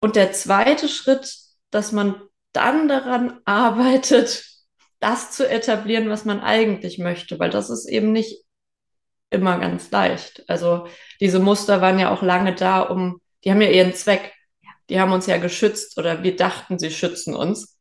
Und 0.00 0.14
der 0.14 0.32
zweite 0.32 0.88
Schritt, 0.88 1.34
dass 1.70 1.90
man 1.92 2.20
dann 2.52 2.86
daran 2.86 3.40
arbeitet, 3.46 4.44
das 5.00 5.30
zu 5.30 5.48
etablieren, 5.48 6.10
was 6.10 6.26
man 6.26 6.40
eigentlich 6.40 6.98
möchte, 6.98 7.38
weil 7.38 7.50
das 7.50 7.70
ist 7.70 7.88
eben 7.88 8.12
nicht 8.12 8.44
immer 9.30 9.58
ganz 9.58 9.90
leicht. 9.90 10.44
Also 10.48 10.86
diese 11.20 11.38
Muster 11.38 11.80
waren 11.80 11.98
ja 11.98 12.12
auch 12.12 12.22
lange 12.22 12.54
da, 12.54 12.80
um, 12.80 13.22
die 13.44 13.50
haben 13.50 13.62
ja 13.62 13.70
ihren 13.70 13.94
Zweck. 13.94 14.34
Die 14.90 15.00
haben 15.00 15.12
uns 15.12 15.26
ja 15.26 15.38
geschützt 15.38 15.98
oder 15.98 16.22
wir 16.22 16.36
dachten, 16.36 16.78
sie 16.78 16.90
schützen 16.90 17.34
uns. 17.34 17.78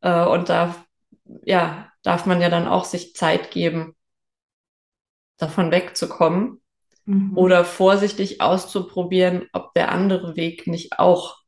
Äh, 0.00 0.24
und 0.24 0.48
da, 0.48 0.74
ja, 1.44 1.90
darf 2.06 2.24
man 2.24 2.40
ja 2.40 2.48
dann 2.48 2.68
auch 2.68 2.84
sich 2.84 3.14
Zeit 3.14 3.50
geben, 3.50 3.96
davon 5.38 5.72
wegzukommen 5.72 6.60
mhm. 7.04 7.36
oder 7.36 7.64
vorsichtig 7.64 8.40
auszuprobieren, 8.40 9.48
ob 9.52 9.74
der 9.74 9.90
andere 9.90 10.36
Weg 10.36 10.66
nicht 10.66 10.98
auch 10.98 11.38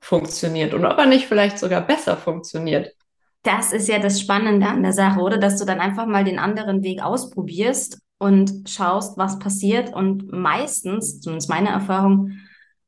funktioniert 0.00 0.72
und 0.72 0.86
ob 0.86 0.96
er 0.98 1.06
nicht 1.06 1.26
vielleicht 1.26 1.58
sogar 1.58 1.80
besser 1.80 2.16
funktioniert. 2.16 2.94
Das 3.42 3.72
ist 3.72 3.88
ja 3.88 3.98
das 3.98 4.20
Spannende 4.20 4.66
an 4.66 4.82
der 4.82 4.92
Sache, 4.92 5.20
oder? 5.20 5.38
Dass 5.38 5.58
du 5.58 5.64
dann 5.64 5.80
einfach 5.80 6.06
mal 6.06 6.24
den 6.24 6.38
anderen 6.38 6.82
Weg 6.82 7.02
ausprobierst 7.02 8.00
und 8.18 8.68
schaust, 8.68 9.18
was 9.18 9.38
passiert. 9.38 9.92
Und 9.92 10.30
meistens, 10.30 11.20
zumindest 11.20 11.48
meine 11.48 11.70
Erfahrung, 11.70 12.38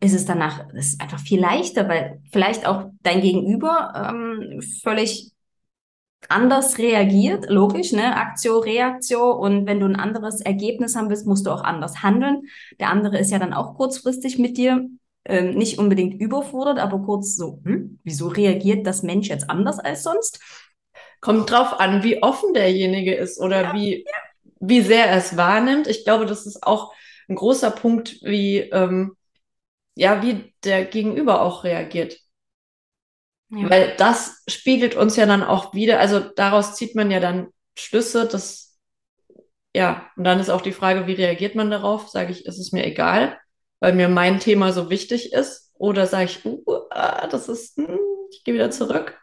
ist 0.01 0.15
es 0.15 0.25
danach 0.25 0.73
ist 0.75 1.01
einfach 1.01 1.19
viel 1.19 1.41
leichter, 1.41 1.89
weil 1.89 2.23
vielleicht 2.33 2.67
auch 2.67 2.87
dein 3.03 3.21
Gegenüber 3.21 3.93
ähm, 3.95 4.63
völlig 4.83 5.33
anders 6.29 6.79
reagiert, 6.79 7.49
logisch, 7.49 7.93
ne? 7.93 8.17
Aktio, 8.17 8.59
Reaktio. 8.59 9.33
Und 9.33 9.67
wenn 9.67 9.81
du 9.81 9.87
ein 9.87 9.97
anderes 9.97 10.41
Ergebnis 10.41 10.97
haben 10.97 11.09
willst, 11.09 11.27
musst 11.27 11.47
du 11.47 11.51
auch 11.51 11.65
anders 11.65 12.03
handeln. 12.03 12.43
Der 12.79 12.91
andere 12.91 13.19
ist 13.19 13.31
ja 13.31 13.39
dann 13.39 13.55
auch 13.55 13.75
kurzfristig 13.77 14.39
mit 14.39 14.57
dir 14.57 14.87
ähm, 15.25 15.55
nicht 15.55 15.79
unbedingt 15.79 16.21
überfordert, 16.21 16.79
aber 16.79 17.01
kurz 17.01 17.37
so, 17.37 17.61
hm, 17.65 17.99
wieso 18.05 18.29
reagiert 18.29 18.87
das 18.87 19.03
Mensch 19.03 19.29
jetzt 19.29 19.51
anders 19.51 19.79
als 19.79 20.03
sonst? 20.03 20.41
Kommt 21.21 21.51
drauf 21.51 21.79
an, 21.79 22.03
wie 22.03 22.23
offen 22.23 22.55
derjenige 22.55 23.15
ist 23.15 23.39
oder 23.39 23.63
ja, 23.63 23.75
wie, 23.75 23.99
ja. 23.99 24.13
wie 24.61 24.81
sehr 24.81 25.07
er 25.07 25.19
es 25.19 25.37
wahrnimmt. 25.37 25.87
Ich 25.87 26.05
glaube, 26.05 26.27
das 26.27 26.47
ist 26.47 26.63
auch 26.63 26.93
ein 27.29 27.37
großer 27.37 27.71
Punkt, 27.71 28.23
wie, 28.23 28.59
ähm, 28.59 29.17
ja, 29.95 30.23
wie 30.23 30.55
der 30.65 30.85
Gegenüber 30.85 31.43
auch 31.43 31.65
reagiert. 31.65 32.19
Ja. 33.51 33.69
Weil 33.69 33.95
das 33.97 34.43
spiegelt 34.49 34.95
uns 34.95 35.17
ja 35.17 35.27
dann 35.27 35.43
auch 35.43 35.75
wieder, 35.75 36.01
also 36.01 36.21
daraus 36.21 36.77
zieht 36.77 36.95
man 36.95 37.11
ja 37.11 37.21
dann 37.21 37.49
Schlüsse, 37.77 38.27
das, 38.27 38.79
ja, 39.75 40.09
und 40.17 40.25
dann 40.25 40.41
ist 40.41 40.51
auch 40.51 40.61
die 40.61 40.73
Frage, 40.73 41.07
wie 41.07 41.15
reagiert 41.15 41.55
man 41.55 41.71
darauf? 41.71 42.09
Sage 42.09 42.33
ich, 42.33 42.47
ist 42.47 42.59
es 42.59 42.73
mir 42.73 42.87
egal? 42.87 43.39
weil 43.81 43.95
mir 43.95 44.09
mein 44.09 44.39
Thema 44.39 44.73
so 44.73 44.91
wichtig 44.91 45.33
ist? 45.33 45.73
Oder 45.79 46.07
sage 46.07 46.27
ich, 46.27 46.45
uh, 46.45 46.61
ah, 46.91 47.27
das 47.27 47.49
ist, 47.49 47.77
hm, 47.77 47.99
ich 48.31 48.45
gehe 48.45 48.55
wieder 48.55 48.71
zurück? 48.71 49.19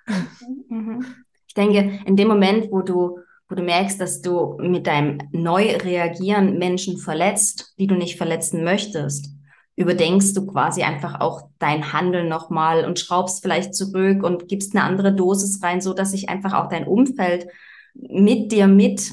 Mhm. 0.69 1.05
Ich 1.47 1.53
denke, 1.53 2.01
in 2.05 2.17
dem 2.17 2.27
Moment, 2.27 2.71
wo 2.71 2.81
du, 2.81 3.19
wo 3.47 3.55
du 3.55 3.63
merkst, 3.63 4.01
dass 4.01 4.21
du 4.21 4.57
mit 4.59 4.87
deinem 4.87 5.19
Neu-Reagieren 5.31 6.57
Menschen 6.57 6.97
verletzt, 6.97 7.73
die 7.77 7.87
du 7.87 7.95
nicht 7.95 8.17
verletzen 8.17 8.63
möchtest, 8.63 9.29
überdenkst 9.77 10.33
du 10.33 10.45
quasi 10.47 10.81
einfach 10.81 11.21
auch 11.21 11.49
dein 11.59 11.93
Handeln 11.93 12.27
nochmal 12.27 12.83
und 12.83 12.99
schraubst 12.99 13.41
vielleicht 13.43 13.75
zurück 13.75 14.23
und 14.23 14.47
gibst 14.47 14.75
eine 14.75 14.83
andere 14.83 15.13
Dosis 15.13 15.61
rein, 15.63 15.81
so 15.81 15.93
dass 15.93 16.11
sich 16.11 16.29
einfach 16.29 16.53
auch 16.53 16.67
dein 16.67 16.87
Umfeld 16.87 17.47
mit 17.93 18.51
dir 18.51 18.67
mit 18.67 19.11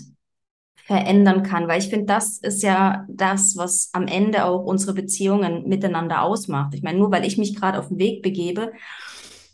verändern 0.87 1.43
kann, 1.43 1.69
weil 1.69 1.81
ich 1.81 1.89
finde, 1.89 2.07
das 2.07 2.39
ist 2.39 2.63
ja 2.63 3.07
das, 3.09 3.57
was 3.57 3.91
am 3.93 4.07
Ende 4.07 4.45
auch 4.45 4.65
unsere 4.65 4.93
Beziehungen 4.93 5.67
miteinander 5.67 6.23
ausmacht. 6.23 6.75
Ich 6.75 6.83
meine, 6.83 6.99
nur 6.99 7.11
weil 7.11 7.25
ich 7.25 7.39
mich 7.39 7.55
gerade 7.55 7.79
auf 7.79 7.89
den 7.89 7.99
Weg 7.99 8.23
begebe, 8.23 8.73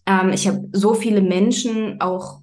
ähm, 0.07 0.31
ich 0.33 0.49
habe 0.49 0.69
so 0.73 0.95
viele 0.95 1.23
Menschen 1.23 2.01
auch 2.01 2.41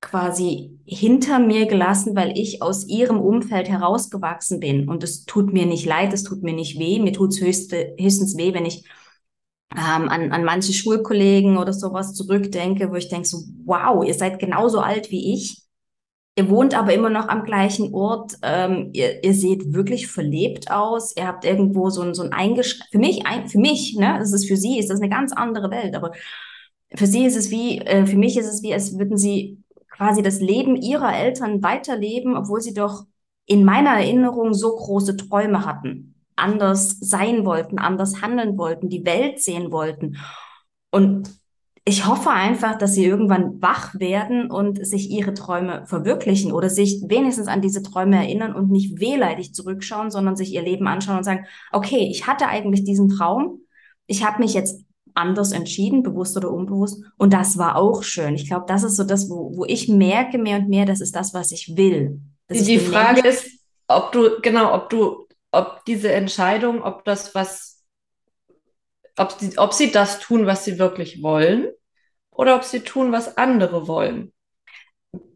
quasi 0.00 0.78
hinter 0.84 1.38
mir 1.38 1.66
gelassen, 1.66 2.14
weil 2.14 2.38
ich 2.38 2.62
aus 2.62 2.86
ihrem 2.86 3.20
Umfeld 3.20 3.68
herausgewachsen 3.68 4.60
bin. 4.60 4.88
Und 4.88 5.02
es 5.02 5.24
tut 5.24 5.52
mir 5.52 5.66
nicht 5.66 5.86
leid, 5.86 6.12
es 6.12 6.22
tut 6.22 6.42
mir 6.42 6.54
nicht 6.54 6.78
weh. 6.78 7.00
Mir 7.00 7.12
tut 7.12 7.32
es 7.32 7.40
höchstens 7.40 8.36
weh, 8.36 8.54
wenn 8.54 8.66
ich 8.66 8.84
ähm, 9.74 10.08
an, 10.08 10.32
an 10.32 10.44
manche 10.44 10.72
Schulkollegen 10.72 11.58
oder 11.58 11.72
sowas 11.72 12.14
zurückdenke, 12.14 12.90
wo 12.90 12.94
ich 12.94 13.08
denke 13.08 13.28
so, 13.28 13.38
wow, 13.64 14.04
ihr 14.04 14.14
seid 14.14 14.38
genauso 14.38 14.80
alt 14.80 15.10
wie 15.10 15.34
ich. 15.34 15.62
Ihr 16.36 16.48
wohnt 16.48 16.74
aber 16.74 16.94
immer 16.94 17.10
noch 17.10 17.28
am 17.28 17.42
gleichen 17.42 17.92
Ort. 17.92 18.34
Ähm, 18.42 18.90
ihr, 18.92 19.24
ihr 19.24 19.34
seht 19.34 19.72
wirklich 19.74 20.06
verlebt 20.06 20.70
aus. 20.70 21.16
Ihr 21.16 21.26
habt 21.26 21.44
irgendwo 21.44 21.90
so 21.90 22.02
ein, 22.02 22.14
so 22.14 22.22
ein 22.22 22.32
eingeschränkt, 22.32 22.92
für 22.92 22.98
mich, 22.98 23.26
ein, 23.26 23.48
für 23.48 23.58
mich, 23.58 23.96
ne, 23.98 24.16
das 24.20 24.32
ist 24.32 24.46
für 24.46 24.56
sie, 24.56 24.78
ist 24.78 24.90
das 24.90 25.00
eine 25.00 25.10
ganz 25.10 25.32
andere 25.32 25.70
Welt. 25.72 25.96
Aber 25.96 26.12
für 26.94 27.06
sie 27.06 27.24
ist 27.26 27.36
es 27.36 27.50
wie, 27.50 27.78
äh, 27.78 28.06
für 28.06 28.16
mich 28.16 28.36
ist 28.38 28.46
es 28.46 28.62
wie, 28.62 28.72
als 28.72 28.96
würden 28.96 29.18
sie 29.18 29.57
quasi 29.98 30.22
das 30.22 30.40
Leben 30.40 30.76
ihrer 30.76 31.14
Eltern 31.14 31.62
weiterleben, 31.62 32.36
obwohl 32.36 32.60
sie 32.60 32.72
doch 32.72 33.04
in 33.46 33.64
meiner 33.64 33.90
Erinnerung 33.90 34.54
so 34.54 34.74
große 34.74 35.16
Träume 35.16 35.66
hatten, 35.66 36.14
anders 36.36 36.96
sein 37.00 37.44
wollten, 37.44 37.78
anders 37.78 38.22
handeln 38.22 38.56
wollten, 38.56 38.88
die 38.88 39.04
Welt 39.04 39.42
sehen 39.42 39.72
wollten. 39.72 40.16
Und 40.90 41.30
ich 41.84 42.06
hoffe 42.06 42.30
einfach, 42.30 42.78
dass 42.78 42.94
sie 42.94 43.06
irgendwann 43.06 43.60
wach 43.60 43.98
werden 43.98 44.50
und 44.50 44.86
sich 44.86 45.10
ihre 45.10 45.34
Träume 45.34 45.86
verwirklichen 45.86 46.52
oder 46.52 46.68
sich 46.68 47.02
wenigstens 47.08 47.48
an 47.48 47.62
diese 47.62 47.82
Träume 47.82 48.16
erinnern 48.16 48.54
und 48.54 48.70
nicht 48.70 49.00
wehleidig 49.00 49.54
zurückschauen, 49.54 50.10
sondern 50.10 50.36
sich 50.36 50.52
ihr 50.52 50.62
Leben 50.62 50.86
anschauen 50.86 51.16
und 51.16 51.24
sagen, 51.24 51.46
okay, 51.72 52.08
ich 52.10 52.26
hatte 52.26 52.46
eigentlich 52.46 52.84
diesen 52.84 53.08
Traum, 53.08 53.62
ich 54.06 54.24
habe 54.24 54.42
mich 54.42 54.54
jetzt 54.54 54.84
anders 55.18 55.52
entschieden, 55.52 56.02
bewusst 56.02 56.36
oder 56.36 56.50
unbewusst, 56.50 57.02
und 57.16 57.32
das 57.32 57.58
war 57.58 57.76
auch 57.76 58.02
schön. 58.02 58.34
Ich 58.34 58.48
glaube, 58.48 58.66
das 58.66 58.82
ist 58.82 58.96
so 58.96 59.04
das, 59.04 59.28
wo, 59.28 59.56
wo 59.56 59.64
ich 59.64 59.88
merke 59.88 60.38
mehr 60.38 60.58
und 60.58 60.68
mehr, 60.68 60.86
das 60.86 61.00
ist 61.00 61.14
das, 61.14 61.34
was 61.34 61.52
ich 61.52 61.76
will. 61.76 62.20
Die, 62.50 62.62
die 62.62 62.78
Frage 62.78 63.26
ist, 63.26 63.50
ob 63.88 64.12
du, 64.12 64.40
genau, 64.40 64.74
ob 64.74 64.88
du, 64.90 65.26
ob 65.50 65.84
diese 65.86 66.12
Entscheidung, 66.12 66.82
ob 66.82 67.04
das 67.04 67.34
was 67.34 67.78
ob 69.18 69.32
sie, 69.32 69.58
ob 69.58 69.72
sie 69.72 69.90
das 69.90 70.20
tun, 70.20 70.46
was 70.46 70.64
sie 70.64 70.78
wirklich 70.78 71.22
wollen, 71.22 71.68
oder 72.30 72.54
ob 72.56 72.64
sie 72.64 72.80
tun, 72.80 73.12
was 73.12 73.36
andere 73.36 73.88
wollen. 73.88 74.32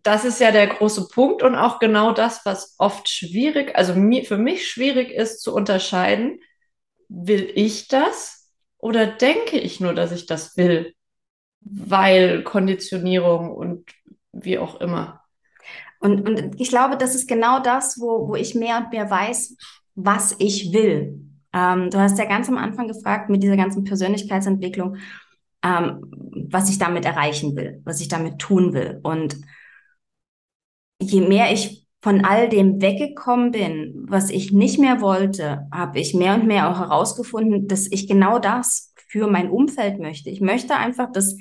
Das 0.02 0.24
ist 0.24 0.40
ja 0.40 0.52
der 0.52 0.68
große 0.68 1.08
Punkt 1.08 1.42
und 1.42 1.54
auch 1.54 1.78
genau 1.78 2.12
das, 2.12 2.44
was 2.44 2.74
oft 2.78 3.08
schwierig, 3.08 3.76
also 3.76 3.94
für 3.94 4.38
mich 4.38 4.68
schwierig 4.68 5.10
ist 5.10 5.42
zu 5.42 5.54
unterscheiden, 5.54 6.40
will 7.08 7.50
ich 7.54 7.88
das 7.88 8.41
oder 8.82 9.06
denke 9.06 9.58
ich 9.58 9.80
nur, 9.80 9.94
dass 9.94 10.10
ich 10.10 10.26
das 10.26 10.56
will, 10.56 10.94
weil 11.60 12.42
Konditionierung 12.42 13.52
und 13.52 13.88
wie 14.32 14.58
auch 14.58 14.80
immer. 14.80 15.22
Und, 16.00 16.28
und 16.28 16.60
ich 16.60 16.68
glaube, 16.68 16.96
das 16.96 17.14
ist 17.14 17.28
genau 17.28 17.60
das, 17.60 18.00
wo, 18.00 18.28
wo 18.28 18.34
ich 18.34 18.56
mehr 18.56 18.78
und 18.78 18.90
mehr 18.90 19.08
weiß, 19.08 19.56
was 19.94 20.34
ich 20.40 20.72
will. 20.72 21.20
Ähm, 21.52 21.90
du 21.90 21.98
hast 21.98 22.18
ja 22.18 22.24
ganz 22.24 22.48
am 22.48 22.58
Anfang 22.58 22.88
gefragt 22.88 23.30
mit 23.30 23.44
dieser 23.44 23.56
ganzen 23.56 23.84
Persönlichkeitsentwicklung, 23.84 24.96
ähm, 25.62 26.00
was 26.50 26.68
ich 26.68 26.78
damit 26.78 27.04
erreichen 27.04 27.54
will, 27.54 27.80
was 27.84 28.00
ich 28.00 28.08
damit 28.08 28.40
tun 28.40 28.74
will. 28.74 28.98
Und 29.04 29.36
je 31.00 31.20
mehr 31.20 31.52
ich 31.52 31.81
von 32.02 32.24
all 32.24 32.48
dem 32.48 32.82
weggekommen 32.82 33.52
bin, 33.52 34.04
was 34.08 34.28
ich 34.28 34.52
nicht 34.52 34.78
mehr 34.78 35.00
wollte, 35.00 35.68
habe 35.72 36.00
ich 36.00 36.14
mehr 36.14 36.34
und 36.34 36.46
mehr 36.46 36.68
auch 36.68 36.80
herausgefunden, 36.80 37.68
dass 37.68 37.86
ich 37.90 38.08
genau 38.08 38.40
das 38.40 38.92
für 39.06 39.28
mein 39.28 39.50
Umfeld 39.50 40.00
möchte. 40.00 40.28
Ich 40.28 40.40
möchte 40.40 40.74
einfach, 40.74 41.12
dass 41.12 41.36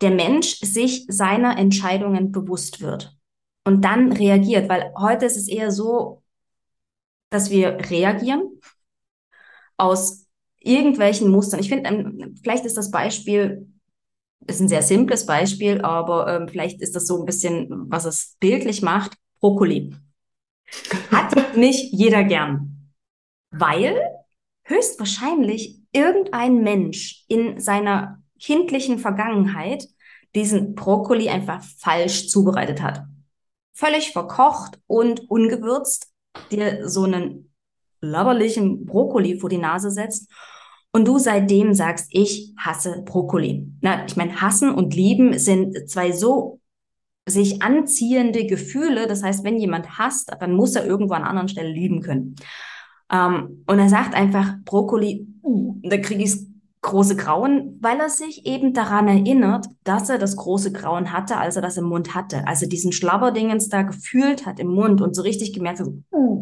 der 0.00 0.10
Mensch 0.10 0.58
sich 0.58 1.06
seiner 1.08 1.56
Entscheidungen 1.56 2.32
bewusst 2.32 2.80
wird 2.80 3.16
und 3.64 3.84
dann 3.84 4.10
reagiert, 4.12 4.68
weil 4.68 4.92
heute 4.98 5.24
ist 5.26 5.36
es 5.36 5.46
eher 5.46 5.70
so, 5.70 6.22
dass 7.30 7.50
wir 7.50 7.78
reagieren 7.90 8.60
aus 9.76 10.26
irgendwelchen 10.58 11.30
Mustern. 11.30 11.60
Ich 11.60 11.68
finde, 11.68 11.90
ähm, 11.90 12.34
vielleicht 12.42 12.64
ist 12.64 12.76
das 12.76 12.90
Beispiel, 12.90 13.68
ist 14.46 14.60
ein 14.60 14.68
sehr 14.68 14.82
simples 14.82 15.26
Beispiel, 15.26 15.80
aber 15.82 16.28
ähm, 16.28 16.48
vielleicht 16.48 16.80
ist 16.80 16.96
das 16.96 17.06
so 17.06 17.20
ein 17.20 17.24
bisschen, 17.24 17.68
was 17.88 18.04
es 18.04 18.36
bildlich 18.40 18.82
macht, 18.82 19.16
Brokkoli. 19.44 19.94
Hat 21.10 21.54
nicht 21.56 21.92
jeder 21.92 22.24
gern, 22.24 22.90
weil 23.50 24.00
höchstwahrscheinlich 24.62 25.82
irgendein 25.92 26.62
Mensch 26.62 27.26
in 27.28 27.60
seiner 27.60 28.22
kindlichen 28.40 28.98
Vergangenheit 28.98 29.86
diesen 30.34 30.74
Brokkoli 30.74 31.28
einfach 31.28 31.62
falsch 31.62 32.28
zubereitet 32.28 32.80
hat. 32.80 33.04
völlig 33.74 34.12
verkocht 34.12 34.80
und 34.86 35.28
ungewürzt 35.28 36.10
dir 36.50 36.88
so 36.88 37.02
einen 37.02 37.52
labberlichen 38.00 38.86
Brokkoli 38.86 39.38
vor 39.38 39.50
die 39.50 39.58
Nase 39.58 39.90
setzt 39.90 40.30
und 40.90 41.06
du 41.06 41.18
seitdem 41.18 41.74
sagst, 41.74 42.06
ich 42.10 42.54
hasse 42.56 43.02
Brokkoli. 43.04 43.68
Na, 43.82 44.06
ich 44.06 44.16
meine, 44.16 44.40
hassen 44.40 44.72
und 44.72 44.94
lieben 44.94 45.38
sind 45.38 45.90
zwei 45.90 46.12
so 46.12 46.60
sich 47.26 47.62
anziehende 47.62 48.46
Gefühle. 48.46 49.06
Das 49.06 49.22
heißt, 49.22 49.44
wenn 49.44 49.58
jemand 49.58 49.98
hasst, 49.98 50.30
dann 50.40 50.54
muss 50.54 50.76
er 50.76 50.86
irgendwo 50.86 51.14
an 51.14 51.24
anderen 51.24 51.48
Stelle 51.48 51.70
lieben 51.70 52.00
können. 52.00 52.36
Ähm, 53.10 53.64
und 53.66 53.78
er 53.78 53.88
sagt 53.88 54.14
einfach 54.14 54.56
Brokkoli, 54.64 55.26
uh, 55.42 55.76
da 55.82 55.98
kriege 55.98 56.22
ich 56.22 56.36
große 56.82 57.16
Grauen, 57.16 57.78
weil 57.80 57.98
er 57.98 58.10
sich 58.10 58.44
eben 58.44 58.74
daran 58.74 59.08
erinnert, 59.08 59.66
dass 59.84 60.10
er 60.10 60.18
das 60.18 60.36
große 60.36 60.70
Grauen 60.70 61.12
hatte, 61.12 61.38
als 61.38 61.56
er 61.56 61.62
das 61.62 61.78
im 61.78 61.84
Mund 61.84 62.14
hatte. 62.14 62.46
Also 62.46 62.66
diesen 62.66 62.92
Schlabberdingens 62.92 63.70
da 63.70 63.82
gefühlt 63.82 64.44
hat 64.44 64.60
im 64.60 64.68
Mund 64.68 65.00
und 65.00 65.16
so 65.16 65.22
richtig 65.22 65.54
gemerkt 65.54 65.80
hat, 65.80 65.88
uh, 66.12 66.40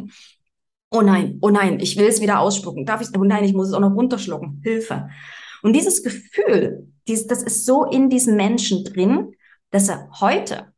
oh 0.90 1.00
nein, 1.00 1.38
oh 1.42 1.50
nein, 1.50 1.78
ich 1.78 1.96
will 1.96 2.06
es 2.06 2.20
wieder 2.20 2.40
ausspucken. 2.40 2.86
Darf 2.86 3.00
ich, 3.00 3.08
oh 3.16 3.24
nein, 3.24 3.44
ich 3.44 3.54
muss 3.54 3.68
es 3.68 3.74
auch 3.74 3.80
noch 3.80 3.94
runterschlucken. 3.94 4.60
Hilfe. 4.64 5.08
Und 5.62 5.74
dieses 5.74 6.02
Gefühl, 6.02 6.88
dies, 7.06 7.28
das 7.28 7.42
ist 7.44 7.64
so 7.64 7.84
in 7.84 8.10
diesem 8.10 8.34
Menschen 8.34 8.84
drin, 8.84 9.32
dass 9.70 9.88
er 9.88 10.10
heute 10.20 10.71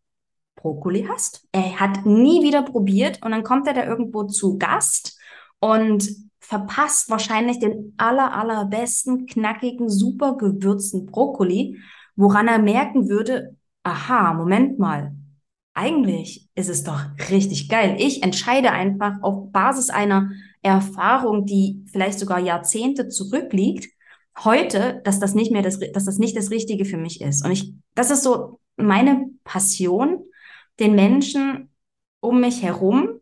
Brokkoli 0.65 1.07
hasst. 1.07 1.47
Er 1.53 1.79
hat 1.79 2.07
nie 2.07 2.43
wieder 2.43 2.63
probiert 2.63 3.23
und 3.23 3.33
dann 3.33 3.45
kommt 3.45 3.67
er 3.67 3.75
da 3.75 3.85
irgendwo 3.85 4.23
zu 4.25 4.57
Gast 4.57 5.21
und 5.61 6.09
verpasst 6.41 7.11
wahrscheinlich 7.11 7.59
den 7.59 7.93
aller, 7.99 8.33
allerbesten, 8.33 9.27
knackigen, 9.27 9.91
super 9.91 10.39
gewürzten 10.39 11.05
Brokkoli, 11.05 11.79
woran 12.17 12.49
er 12.49 12.59
merken 12.59 13.11
würde, 13.11 13.57
aha, 13.83 14.33
Moment 14.33 14.79
mal, 14.79 15.15
eigentlich 15.75 16.49
ist 16.55 16.71
es 16.71 16.83
doch 16.83 17.01
richtig 17.31 17.69
geil. 17.69 17.97
Ich 17.99 18.23
entscheide 18.23 18.71
einfach 18.71 19.17
auf 19.21 19.53
Basis 19.53 19.91
einer 19.91 20.31
Erfahrung, 20.63 21.45
die 21.45 21.85
vielleicht 21.93 22.19
sogar 22.19 22.39
Jahrzehnte 22.39 23.09
zurückliegt, 23.09 23.93
heute, 24.43 25.03
dass 25.05 25.21
das 25.21 25.35
nicht 25.35 25.53
mehr 25.53 25.63
das, 25.63 25.79
dass 25.93 26.07
das 26.07 26.19
nicht 26.19 26.37
das 26.37 26.51
Richtige 26.51 26.87
für 26.87 26.97
mich 26.97 27.21
ist. 27.21 27.45
Und 27.45 27.51
ich, 27.51 27.75
das 27.95 28.11
ist 28.11 28.23
so 28.23 28.61
meine 28.77 29.29
Passion, 29.45 30.24
den 30.81 30.95
Menschen 30.95 31.71
um 32.21 32.41
mich 32.41 32.63
herum 32.63 33.21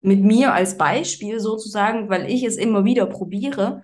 mit 0.00 0.22
mir 0.22 0.54
als 0.54 0.78
Beispiel 0.78 1.40
sozusagen, 1.40 2.08
weil 2.08 2.30
ich 2.30 2.44
es 2.44 2.56
immer 2.56 2.84
wieder 2.84 3.06
probiere 3.06 3.82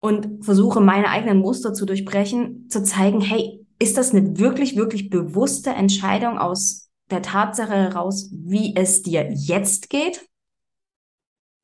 und 0.00 0.44
versuche, 0.44 0.80
meine 0.80 1.08
eigenen 1.08 1.38
Muster 1.38 1.72
zu 1.72 1.86
durchbrechen, 1.86 2.68
zu 2.68 2.82
zeigen, 2.82 3.20
hey, 3.20 3.66
ist 3.78 3.96
das 3.96 4.12
eine 4.12 4.38
wirklich, 4.38 4.76
wirklich 4.76 5.10
bewusste 5.10 5.70
Entscheidung 5.70 6.38
aus 6.38 6.90
der 7.10 7.22
Tatsache 7.22 7.74
heraus, 7.74 8.30
wie 8.32 8.74
es 8.76 9.02
dir 9.02 9.30
jetzt 9.32 9.90
geht? 9.90 10.28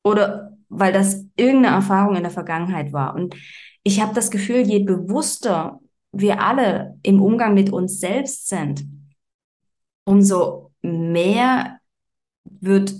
Oder 0.03 0.57
weil 0.69 0.91
das 0.91 1.25
irgendeine 1.35 1.75
Erfahrung 1.75 2.15
in 2.15 2.23
der 2.23 2.31
Vergangenheit 2.31 2.91
war? 2.91 3.15
Und 3.15 3.35
ich 3.83 4.01
habe 4.01 4.13
das 4.13 4.31
Gefühl, 4.31 4.61
je 4.61 4.79
bewusster 4.79 5.79
wir 6.11 6.41
alle 6.41 6.97
im 7.03 7.21
Umgang 7.21 7.53
mit 7.53 7.71
uns 7.71 7.99
selbst 7.99 8.47
sind, 8.47 8.85
umso 10.05 10.71
mehr 10.81 11.79
wird 12.43 12.93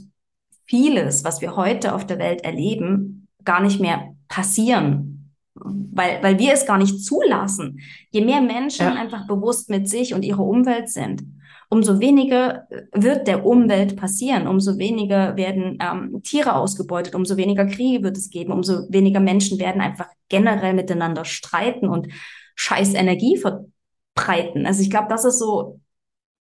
vieles, 0.66 1.24
was 1.24 1.42
wir 1.42 1.56
heute 1.56 1.94
auf 1.94 2.06
der 2.08 2.20
Welt 2.20 2.44
erleben, 2.44 3.28
gar 3.44 3.62
nicht 3.62 3.80
mehr 3.80 4.16
passieren, 4.28 5.34
weil, 5.54 6.24
weil 6.24 6.40
wir 6.40 6.54
es 6.54 6.66
gar 6.66 6.78
nicht 6.78 7.04
zulassen. 7.04 7.80
Je 8.10 8.24
mehr 8.24 8.42
Menschen 8.42 8.86
ja. 8.86 8.94
einfach 8.94 9.28
bewusst 9.28 9.70
mit 9.70 9.90
sich 9.90 10.14
und 10.14 10.24
ihrer 10.24 10.44
Umwelt 10.44 10.90
sind, 10.90 11.24
umso 11.70 12.00
weniger 12.00 12.68
wird 12.94 13.28
der 13.28 13.46
Umwelt 13.46 13.96
passieren, 13.96 14.48
umso 14.48 14.78
weniger 14.78 15.36
werden 15.38 15.78
ähm, 15.82 16.22
Tiere 16.24 16.56
ausgebeutet, 16.56 17.16
umso 17.16 17.36
weniger 17.38 17.66
Kriege 17.66 18.04
wird 18.04 18.18
es 18.18 18.30
geben, 18.30 18.52
umso 18.52 18.88
weniger 18.90 19.20
Menschen 19.20 19.60
werden 19.60 19.82
einfach 19.82 20.08
generell 20.30 20.74
miteinander 20.74 21.26
streiten 21.26 21.88
und 21.88 22.08
scheiß 22.56 22.94
Energie 22.94 23.38
verbreiten. 23.38 24.66
Also 24.66 24.82
ich 24.82 24.90
glaube, 24.90 25.08
das 25.10 25.26
ist 25.26 25.40
so 25.40 25.80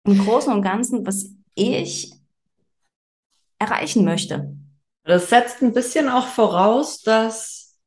im 0.07 0.17
Großen 0.17 0.51
und 0.51 0.61
Ganzen, 0.61 1.05
was 1.05 1.29
ich 1.53 2.13
erreichen 3.59 4.05
möchte. 4.05 4.55
Das 5.03 5.29
setzt 5.29 5.61
ein 5.61 5.73
bisschen 5.73 6.09
auch 6.09 6.27
voraus, 6.27 7.01
dass, 7.01 7.79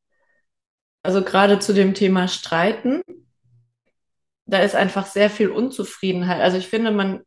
also 1.02 1.22
gerade 1.22 1.58
zu 1.58 1.72
dem 1.72 1.94
Thema 1.94 2.28
Streiten, 2.28 3.02
da 4.46 4.58
ist 4.60 4.74
einfach 4.74 5.06
sehr 5.06 5.30
viel 5.30 5.48
Unzufriedenheit. 5.48 6.40
Also 6.40 6.58
ich 6.58 6.68
finde, 6.68 6.90
man 6.90 7.20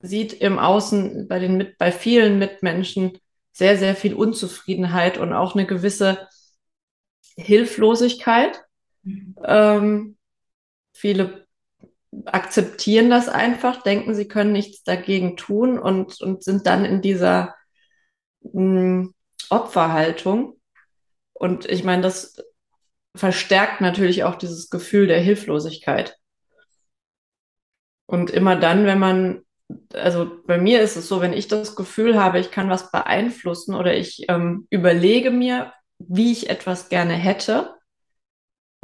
sieht 0.00 0.32
im 0.34 0.58
Außen 0.58 1.28
bei 1.28 1.38
den 1.38 1.56
mit, 1.56 1.78
bei 1.78 1.92
vielen 1.92 2.38
Mitmenschen 2.38 3.18
sehr, 3.52 3.78
sehr 3.78 3.94
viel 3.94 4.14
Unzufriedenheit 4.14 5.16
und 5.16 5.32
auch 5.32 5.54
eine 5.54 5.66
gewisse 5.66 6.28
Hilflosigkeit. 7.36 8.62
Mhm. 9.02 9.36
Ähm, 9.44 10.16
viele 10.92 11.43
akzeptieren 12.26 13.10
das 13.10 13.28
einfach, 13.28 13.82
denken, 13.82 14.14
sie 14.14 14.28
können 14.28 14.52
nichts 14.52 14.82
dagegen 14.84 15.36
tun 15.36 15.78
und, 15.78 16.20
und 16.20 16.42
sind 16.44 16.66
dann 16.66 16.84
in 16.84 17.02
dieser 17.02 17.54
mh, 18.52 19.08
Opferhaltung. 19.50 20.60
Und 21.32 21.66
ich 21.66 21.84
meine, 21.84 22.02
das 22.02 22.36
verstärkt 23.16 23.80
natürlich 23.80 24.24
auch 24.24 24.36
dieses 24.36 24.70
Gefühl 24.70 25.06
der 25.06 25.20
Hilflosigkeit. 25.20 26.16
Und 28.06 28.30
immer 28.30 28.56
dann, 28.56 28.86
wenn 28.86 28.98
man, 28.98 29.42
also 29.92 30.30
bei 30.46 30.58
mir 30.58 30.82
ist 30.82 30.96
es 30.96 31.08
so, 31.08 31.20
wenn 31.20 31.32
ich 31.32 31.48
das 31.48 31.74
Gefühl 31.74 32.20
habe, 32.20 32.38
ich 32.38 32.50
kann 32.50 32.70
was 32.70 32.90
beeinflussen 32.90 33.74
oder 33.74 33.94
ich 33.94 34.26
ähm, 34.28 34.66
überlege 34.70 35.30
mir, 35.30 35.72
wie 35.98 36.32
ich 36.32 36.50
etwas 36.50 36.88
gerne 36.88 37.14
hätte 37.14 37.73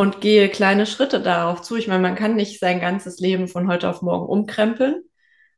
und 0.01 0.23
gehe 0.23 0.49
kleine 0.49 0.87
Schritte 0.87 1.21
darauf 1.21 1.61
zu. 1.61 1.77
Ich 1.77 1.87
meine, 1.87 2.01
man 2.01 2.15
kann 2.15 2.35
nicht 2.35 2.59
sein 2.59 2.81
ganzes 2.81 3.19
Leben 3.21 3.49
von 3.49 3.69
heute 3.69 3.87
auf 3.91 4.01
morgen 4.01 4.25
umkrempeln. 4.31 5.03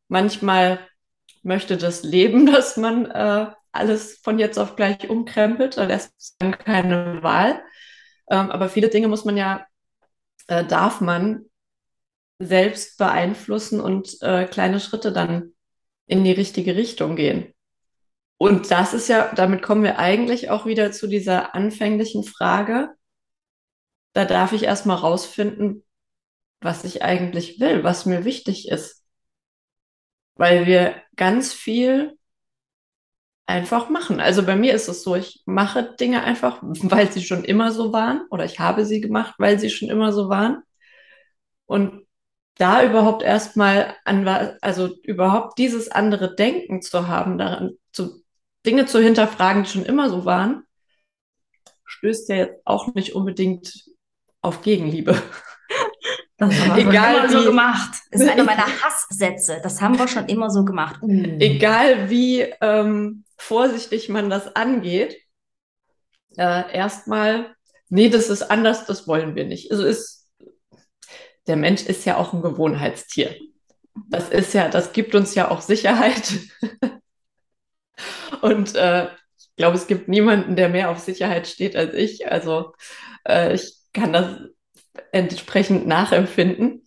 Manchmal 0.09 0.81
möchte 1.45 1.77
das 1.77 2.03
Leben, 2.03 2.47
dass 2.53 2.77
man 2.77 3.09
äh, 3.09 3.53
alles 3.71 4.19
von 4.21 4.41
jetzt 4.41 4.59
auf 4.59 4.75
gleich 4.75 5.09
umkrempelt, 5.09 5.77
da 5.77 5.85
lässt 5.85 6.13
es 6.19 6.37
dann 6.41 6.59
keine 6.59 7.23
Wahl. 7.23 7.63
Ähm, 8.33 8.51
aber 8.51 8.69
viele 8.69 8.89
Dinge 8.89 9.07
muss 9.07 9.25
man 9.25 9.37
ja, 9.37 9.65
äh, 10.49 10.65
darf 10.65 11.01
man 11.01 11.45
selbst 12.41 12.99
beeinflussen 12.99 13.81
und 13.81 14.21
äh, 14.23 14.47
kleine 14.47 14.81
Schritte 14.81 15.13
dann 15.13 15.53
in 16.07 16.25
die 16.25 16.33
richtige 16.33 16.75
Richtung 16.75 17.15
gehen. 17.15 17.55
Und 18.39 18.73
das 18.73 18.93
ist 18.93 19.09
ja, 19.09 19.33
damit 19.37 19.63
kommen 19.63 19.85
wir 19.85 20.01
eigentlich 20.01 20.51
auch 20.51 20.67
wieder 20.67 20.91
zu 20.91 21.07
dieser 21.07 21.55
anfänglichen 21.55 22.25
Frage. 22.25 22.93
Da 24.13 24.25
darf 24.25 24.53
ich 24.53 24.65
erstmal 24.65 24.99
rausfinden, 24.99 25.85
was 26.61 26.85
ich 26.85 27.03
eigentlich 27.03 27.61
will, 27.61 27.85
was 27.85 28.07
mir 28.07 28.25
wichtig 28.25 28.69
ist. 28.69 29.05
Weil 30.35 30.67
wir 30.67 30.97
ganz 31.17 31.53
viel 31.53 32.19
einfach 33.47 33.89
machen. 33.91 34.21
Also 34.21 34.45
bei 34.45 34.57
mir 34.57 34.75
ist 34.75 34.89
es 34.89 35.03
so, 35.03 35.15
ich 35.17 35.43
mache 35.47 35.95
Dinge 35.99 36.23
einfach, 36.23 36.59
weil 36.63 37.11
sie 37.13 37.23
schon 37.23 37.45
immer 37.45 37.73
so 37.73 37.93
waren 37.93 38.23
oder 38.31 38.45
ich 38.45 38.61
habe 38.61 38.85
sie 38.85 39.01
gemacht, 39.01 39.35
weil 39.39 39.59
sie 39.59 39.71
schon 39.71 39.89
immer 39.89 40.13
so 40.13 40.29
waren. 40.29 40.63
Und 41.67 42.07
da 42.57 42.85
überhaupt 42.85 43.23
erstmal 43.23 43.97
an, 44.05 44.27
also 44.61 44.95
überhaupt 45.03 45.59
dieses 45.59 45.91
andere 45.91 46.35
Denken 46.35 46.83
zu 46.83 47.09
haben, 47.09 47.39
daran 47.39 47.73
zu 47.93 48.23
Dinge 48.67 48.87
zu 48.87 49.01
hinterfragen, 49.01 49.65
die 49.65 49.71
schon 49.71 49.85
immer 49.85 50.09
so 50.11 50.25
waren, 50.25 50.65
stößt 51.85 52.29
ja 52.29 52.37
jetzt 52.37 52.67
auch 52.67 52.95
nicht 52.95 53.15
unbedingt 53.15 53.85
auf 54.43 54.63
Gegenliebe. 54.63 55.21
Das 56.39 56.59
haben 56.59 56.77
wir 56.77 56.89
Egal 56.89 57.15
schon 57.15 57.23
immer 57.23 57.29
wie, 57.29 57.45
so 57.45 57.51
gemacht. 57.51 57.91
Das 58.11 58.21
ist 58.21 58.29
einer 58.29 58.43
meiner 58.43 58.67
Hasssätze. 58.83 59.61
Das 59.63 59.81
haben 59.81 59.97
wir 59.97 60.09
schon 60.09 60.27
immer 60.27 60.51
so 60.51 60.65
gemacht. 60.65 61.01
Uh. 61.01 61.09
Egal 61.39 62.11
wie 62.11 62.41
ähm, 62.61 63.25
vorsichtig 63.37 64.09
man 64.09 64.29
das 64.29 64.57
angeht, 64.57 65.17
äh, 66.37 66.75
erstmal, 66.75 67.55
nee, 67.91 68.09
das 68.09 68.29
ist 68.29 68.43
anders, 68.43 68.87
das 68.87 69.07
wollen 69.07 69.37
wir 69.37 69.45
nicht. 69.45 69.71
Also 69.71 69.85
ist, 69.85 70.29
der 71.47 71.55
Mensch 71.55 71.85
ist 71.85 72.05
ja 72.07 72.17
auch 72.17 72.33
ein 72.33 72.43
Gewohnheitstier. 72.43 73.37
Das 74.09 74.29
ist 74.29 74.53
ja, 74.53 74.69
das 74.69 74.93
gibt 74.93 75.15
uns 75.15 75.37
ja 75.37 75.49
auch 75.49 75.61
Sicherheit. 75.61 76.41
Und 78.41 78.75
äh, 78.75 79.05
ich 79.39 79.55
glaube, 79.57 79.77
es 79.77 79.87
gibt 79.87 80.09
niemanden, 80.09 80.57
der 80.57 80.69
mehr 80.69 80.91
auf 80.91 80.99
Sicherheit 80.99 81.47
steht 81.47 81.77
als 81.77 81.95
ich. 81.95 82.29
Also 82.29 82.73
äh, 83.29 83.55
ich 83.55 83.82
kann 83.93 84.13
das 84.13 84.39
entsprechend 85.13 85.87
nachempfinden. 85.87 86.87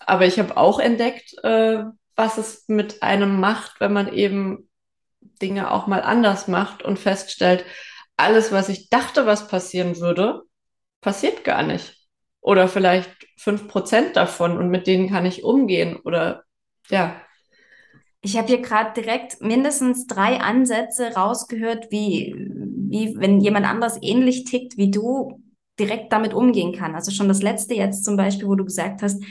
Aber 0.00 0.26
ich 0.26 0.38
habe 0.38 0.56
auch 0.56 0.78
entdeckt, 0.78 1.34
äh, 1.42 1.84
was 2.16 2.38
es 2.38 2.68
mit 2.68 3.02
einem 3.02 3.40
macht, 3.40 3.80
wenn 3.80 3.92
man 3.92 4.12
eben 4.12 4.68
Dinge 5.20 5.70
auch 5.70 5.86
mal 5.86 6.02
anders 6.02 6.48
macht 6.48 6.82
und 6.82 6.98
feststellt, 6.98 7.64
alles, 8.16 8.52
was 8.52 8.68
ich 8.68 8.88
dachte, 8.90 9.26
was 9.26 9.48
passieren 9.48 9.98
würde, 9.98 10.42
passiert 11.00 11.44
gar 11.44 11.62
nicht. 11.62 11.96
Oder 12.40 12.68
vielleicht 12.68 13.10
fünf 13.36 13.68
Prozent 13.68 14.16
davon 14.16 14.58
und 14.58 14.68
mit 14.68 14.86
denen 14.86 15.08
kann 15.08 15.26
ich 15.26 15.44
umgehen. 15.44 15.96
Oder 16.04 16.44
ja. 16.88 17.20
Ich 18.20 18.36
habe 18.36 18.48
hier 18.48 18.62
gerade 18.62 19.00
direkt 19.00 19.40
mindestens 19.40 20.06
drei 20.06 20.40
Ansätze 20.40 21.14
rausgehört, 21.14 21.90
wie, 21.90 22.34
wie 22.36 23.16
wenn 23.16 23.40
jemand 23.40 23.66
anders 23.66 23.98
ähnlich 24.00 24.44
tickt 24.44 24.76
wie 24.76 24.90
du, 24.90 25.42
direkt 25.78 26.12
damit 26.12 26.34
umgehen 26.34 26.72
kann. 26.72 26.94
Also 26.94 27.10
schon 27.10 27.28
das 27.28 27.42
letzte 27.42 27.74
jetzt 27.74 28.04
zum 28.04 28.16
Beispiel, 28.16 28.48
wo 28.48 28.54
du 28.54 28.64
gesagt 28.64 29.02
hast, 29.02 29.22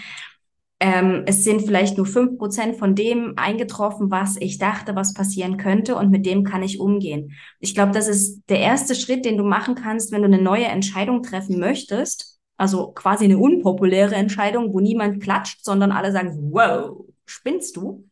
ähm, 0.80 1.24
es 1.26 1.44
sind 1.44 1.62
vielleicht 1.62 1.98
nur 1.98 2.06
fünf 2.06 2.38
Prozent 2.38 2.76
von 2.76 2.96
dem 2.96 3.34
eingetroffen, 3.38 4.12
was 4.12 4.36
ich 4.38 4.58
dachte, 4.58 4.96
was 4.96 5.14
passieren 5.14 5.58
könnte 5.58 5.96
und 5.96 6.12
mit 6.12 6.26
dem 6.26 6.44
kann 6.44 6.62
ich 6.62 6.80
umgehen. 6.80 7.32
Ich 7.60 7.74
glaube, 7.74 7.94
das 7.94 8.08
ist 8.08 8.42
der 8.50 8.60
erste 8.60 8.94
Schritt, 8.96 9.24
den 9.24 9.38
du 9.38 9.46
machen 9.46 9.76
kannst, 9.76 10.12
wenn 10.12 10.22
du 10.22 10.28
eine 10.28 10.42
neue 10.42 10.66
Entscheidung 10.66 11.24
treffen 11.24 11.60
möchtest. 11.60 12.40
Also 12.58 12.92
quasi 12.92 13.26
eine 13.26 13.38
unpopuläre 13.38 14.16
Entscheidung, 14.16 14.74
wo 14.74 14.80
niemand 14.80 15.24
klatscht, 15.24 15.64
sondern 15.64 15.92
alle 15.92 16.12
sagen, 16.12 16.52
wow, 16.52 17.06
spinnst 17.26 17.78
du? 17.78 18.06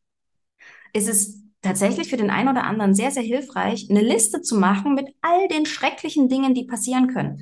ist 0.93 1.07
es 1.07 1.41
tatsächlich 1.61 2.09
für 2.09 2.17
den 2.17 2.29
einen 2.29 2.49
oder 2.49 2.63
anderen 2.63 2.93
sehr, 2.93 3.11
sehr 3.11 3.23
hilfreich, 3.23 3.87
eine 3.89 4.01
Liste 4.01 4.41
zu 4.41 4.57
machen 4.57 4.95
mit 4.95 5.07
all 5.21 5.47
den 5.47 5.65
schrecklichen 5.65 6.27
Dingen, 6.27 6.53
die 6.53 6.65
passieren 6.65 7.07
können. 7.13 7.41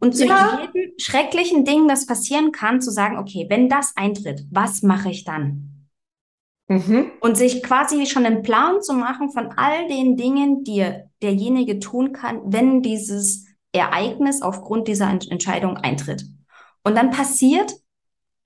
Und 0.00 0.16
zu 0.16 0.26
ja. 0.26 0.60
jedem 0.74 0.92
schrecklichen 0.98 1.64
Ding, 1.64 1.86
das 1.86 2.06
passieren 2.06 2.52
kann, 2.52 2.80
zu 2.80 2.90
sagen, 2.90 3.18
okay, 3.18 3.46
wenn 3.48 3.68
das 3.68 3.92
eintritt, 3.96 4.46
was 4.50 4.82
mache 4.82 5.10
ich 5.10 5.24
dann? 5.24 5.88
Mhm. 6.68 7.10
Und 7.20 7.36
sich 7.36 7.62
quasi 7.62 8.06
schon 8.06 8.24
einen 8.24 8.42
Plan 8.42 8.80
zu 8.80 8.94
machen 8.94 9.30
von 9.30 9.52
all 9.56 9.88
den 9.88 10.16
Dingen, 10.16 10.64
die 10.64 10.90
derjenige 11.20 11.80
tun 11.80 12.12
kann, 12.12 12.40
wenn 12.46 12.80
dieses 12.80 13.44
Ereignis 13.72 14.40
aufgrund 14.40 14.88
dieser 14.88 15.10
Entscheidung 15.10 15.76
eintritt. 15.76 16.24
Und 16.82 16.96
dann 16.96 17.10
passiert, 17.10 17.74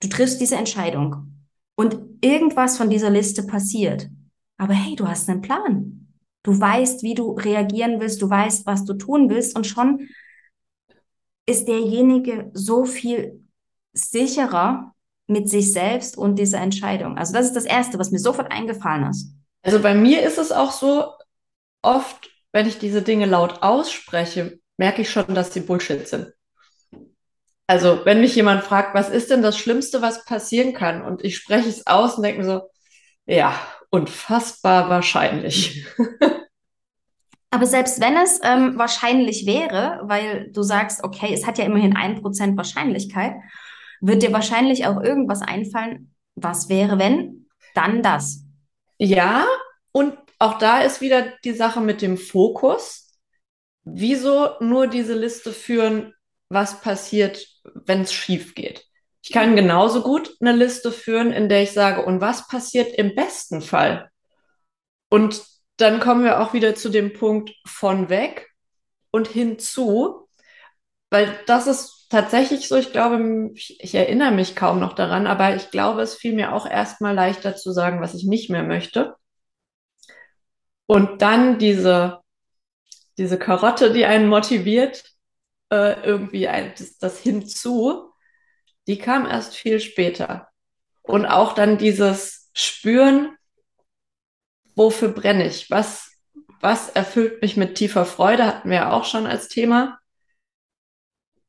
du 0.01 0.09
triffst 0.09 0.41
diese 0.41 0.55
Entscheidung 0.55 1.45
und 1.75 1.97
irgendwas 2.21 2.77
von 2.77 2.89
dieser 2.89 3.09
Liste 3.09 3.43
passiert. 3.43 4.09
Aber 4.57 4.73
hey, 4.73 4.95
du 4.95 5.07
hast 5.07 5.29
einen 5.29 5.41
Plan. 5.41 6.07
Du 6.43 6.59
weißt, 6.59 7.03
wie 7.03 7.15
du 7.15 7.31
reagieren 7.31 7.99
willst, 7.99 8.21
du 8.21 8.29
weißt, 8.29 8.65
was 8.65 8.85
du 8.85 8.93
tun 8.93 9.29
willst 9.29 9.55
und 9.55 9.65
schon 9.65 10.07
ist 11.45 11.67
derjenige 11.67 12.49
so 12.53 12.85
viel 12.85 13.43
sicherer 13.93 14.93
mit 15.27 15.49
sich 15.49 15.73
selbst 15.73 16.17
und 16.17 16.37
dieser 16.37 16.59
Entscheidung. 16.59 17.17
Also 17.17 17.33
das 17.33 17.47
ist 17.47 17.55
das 17.55 17.65
Erste, 17.65 17.97
was 17.97 18.11
mir 18.11 18.19
sofort 18.19 18.51
eingefallen 18.51 19.09
ist. 19.09 19.33
Also 19.63 19.81
bei 19.81 19.95
mir 19.95 20.21
ist 20.21 20.37
es 20.37 20.51
auch 20.51 20.71
so, 20.71 21.11
oft, 21.81 22.29
wenn 22.51 22.67
ich 22.67 22.77
diese 22.77 23.01
Dinge 23.01 23.25
laut 23.25 23.61
ausspreche, 23.63 24.59
merke 24.77 25.01
ich 25.01 25.09
schon, 25.09 25.33
dass 25.33 25.53
sie 25.53 25.61
Bullshit 25.61 26.07
sind. 26.07 26.33
Also 27.67 28.01
wenn 28.05 28.21
mich 28.21 28.35
jemand 28.35 28.63
fragt, 28.63 28.93
was 28.93 29.09
ist 29.09 29.31
denn 29.31 29.41
das 29.41 29.57
Schlimmste, 29.57 30.01
was 30.01 30.25
passieren 30.25 30.73
kann? 30.73 31.01
Und 31.01 31.23
ich 31.23 31.37
spreche 31.37 31.69
es 31.69 31.87
aus 31.87 32.15
und 32.15 32.23
denke 32.23 32.41
mir 32.41 32.45
so, 32.45 32.61
ja, 33.25 33.59
unfassbar 33.89 34.89
wahrscheinlich. 34.89 35.85
Aber 37.51 37.65
selbst 37.65 38.01
wenn 38.01 38.17
es 38.17 38.39
ähm, 38.43 38.77
wahrscheinlich 38.77 39.45
wäre, 39.45 40.01
weil 40.03 40.51
du 40.51 40.61
sagst, 40.61 41.03
okay, 41.03 41.33
es 41.33 41.45
hat 41.45 41.57
ja 41.57 41.65
immerhin 41.65 41.95
ein 41.95 42.21
Prozent 42.21 42.57
Wahrscheinlichkeit, 42.57 43.35
wird 44.01 44.23
dir 44.23 44.33
wahrscheinlich 44.33 44.85
auch 44.87 45.01
irgendwas 45.01 45.41
einfallen, 45.41 46.13
was 46.35 46.69
wäre, 46.69 46.99
wenn, 46.99 47.47
dann 47.73 48.03
das. 48.03 48.43
Ja, 48.97 49.45
und 49.91 50.17
auch 50.39 50.57
da 50.57 50.81
ist 50.81 51.01
wieder 51.01 51.33
die 51.43 51.53
Sache 51.53 51.81
mit 51.81 52.01
dem 52.01 52.17
Fokus. 52.17 53.17
Wieso 53.83 54.49
nur 54.59 54.87
diese 54.87 55.13
Liste 55.13 55.53
führen, 55.53 56.13
was 56.49 56.81
passiert, 56.81 57.47
wenn 57.63 58.01
es 58.01 58.13
schief 58.13 58.55
geht? 58.55 58.85
Ich 59.23 59.31
kann 59.31 59.55
genauso 59.55 60.01
gut 60.01 60.35
eine 60.39 60.51
Liste 60.51 60.91
führen, 60.91 61.31
in 61.31 61.49
der 61.49 61.63
ich 61.63 61.71
sage, 61.71 62.05
und 62.05 62.21
was 62.21 62.47
passiert 62.47 62.93
im 62.93 63.15
besten 63.15 63.61
Fall? 63.61 64.09
Und 65.09 65.43
dann 65.77 65.99
kommen 65.99 66.23
wir 66.23 66.39
auch 66.41 66.53
wieder 66.53 66.75
zu 66.75 66.89
dem 66.89 67.13
Punkt 67.13 67.53
von 67.65 68.09
weg 68.09 68.49
und 69.11 69.27
hinzu, 69.27 70.27
weil 71.09 71.37
das 71.47 71.67
ist 71.67 72.07
tatsächlich 72.09 72.67
so, 72.67 72.75
ich 72.75 72.91
glaube, 72.91 73.51
ich, 73.53 73.77
ich 73.81 73.95
erinnere 73.95 74.31
mich 74.31 74.55
kaum 74.55 74.79
noch 74.79 74.93
daran, 74.93 75.27
aber 75.27 75.55
ich 75.55 75.71
glaube, 75.71 76.01
es 76.01 76.15
fiel 76.15 76.33
mir 76.33 76.53
auch 76.53 76.69
erstmal 76.69 77.13
leichter 77.13 77.55
zu 77.55 77.71
sagen, 77.71 78.01
was 78.01 78.13
ich 78.13 78.25
nicht 78.25 78.49
mehr 78.49 78.63
möchte. 78.63 79.15
Und 80.87 81.21
dann 81.21 81.57
diese, 81.57 82.21
diese 83.17 83.39
Karotte, 83.39 83.91
die 83.91 84.05
einen 84.05 84.27
motiviert, 84.27 85.03
äh, 85.71 85.99
irgendwie 86.03 86.47
ein, 86.47 86.73
das, 86.77 86.97
das 86.97 87.19
hinzu, 87.19 88.13
die 88.87 88.97
kam 88.97 89.25
erst 89.25 89.55
viel 89.55 89.79
später. 89.79 90.49
Und 91.01 91.25
auch 91.25 91.53
dann 91.53 91.77
dieses 91.77 92.49
Spüren, 92.53 93.34
wofür 94.75 95.09
brenne 95.09 95.47
ich? 95.47 95.69
Was, 95.69 96.11
was 96.61 96.89
erfüllt 96.89 97.41
mich 97.41 97.57
mit 97.57 97.75
tiefer 97.75 98.05
Freude, 98.05 98.45
hatten 98.45 98.69
wir 98.69 98.77
ja 98.77 98.91
auch 98.91 99.05
schon 99.05 99.25
als 99.25 99.47
Thema. 99.47 99.99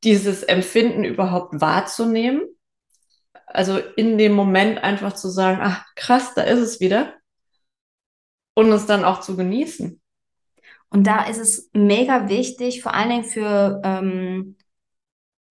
Dieses 0.05 0.43
Empfinden 0.43 1.05
überhaupt 1.05 1.61
wahrzunehmen. 1.61 2.43
Also 3.47 3.79
in 3.79 4.19
dem 4.19 4.33
Moment 4.33 4.83
einfach 4.83 5.15
zu 5.15 5.29
sagen, 5.29 5.61
ach 5.63 5.85
krass, 5.95 6.35
da 6.35 6.43
ist 6.43 6.61
es 6.61 6.81
wieder. 6.81 7.15
Und 8.55 8.73
es 8.73 8.87
dann 8.87 9.05
auch 9.05 9.21
zu 9.21 9.37
genießen. 9.37 10.01
Und 10.89 11.07
da 11.07 11.25
ist 11.25 11.39
es 11.39 11.71
mega 11.73 12.29
wichtig, 12.29 12.83
vor 12.83 12.95
allen 12.95 13.11
Dingen 13.11 13.25
für, 13.25 13.81
ähm, 13.85 14.57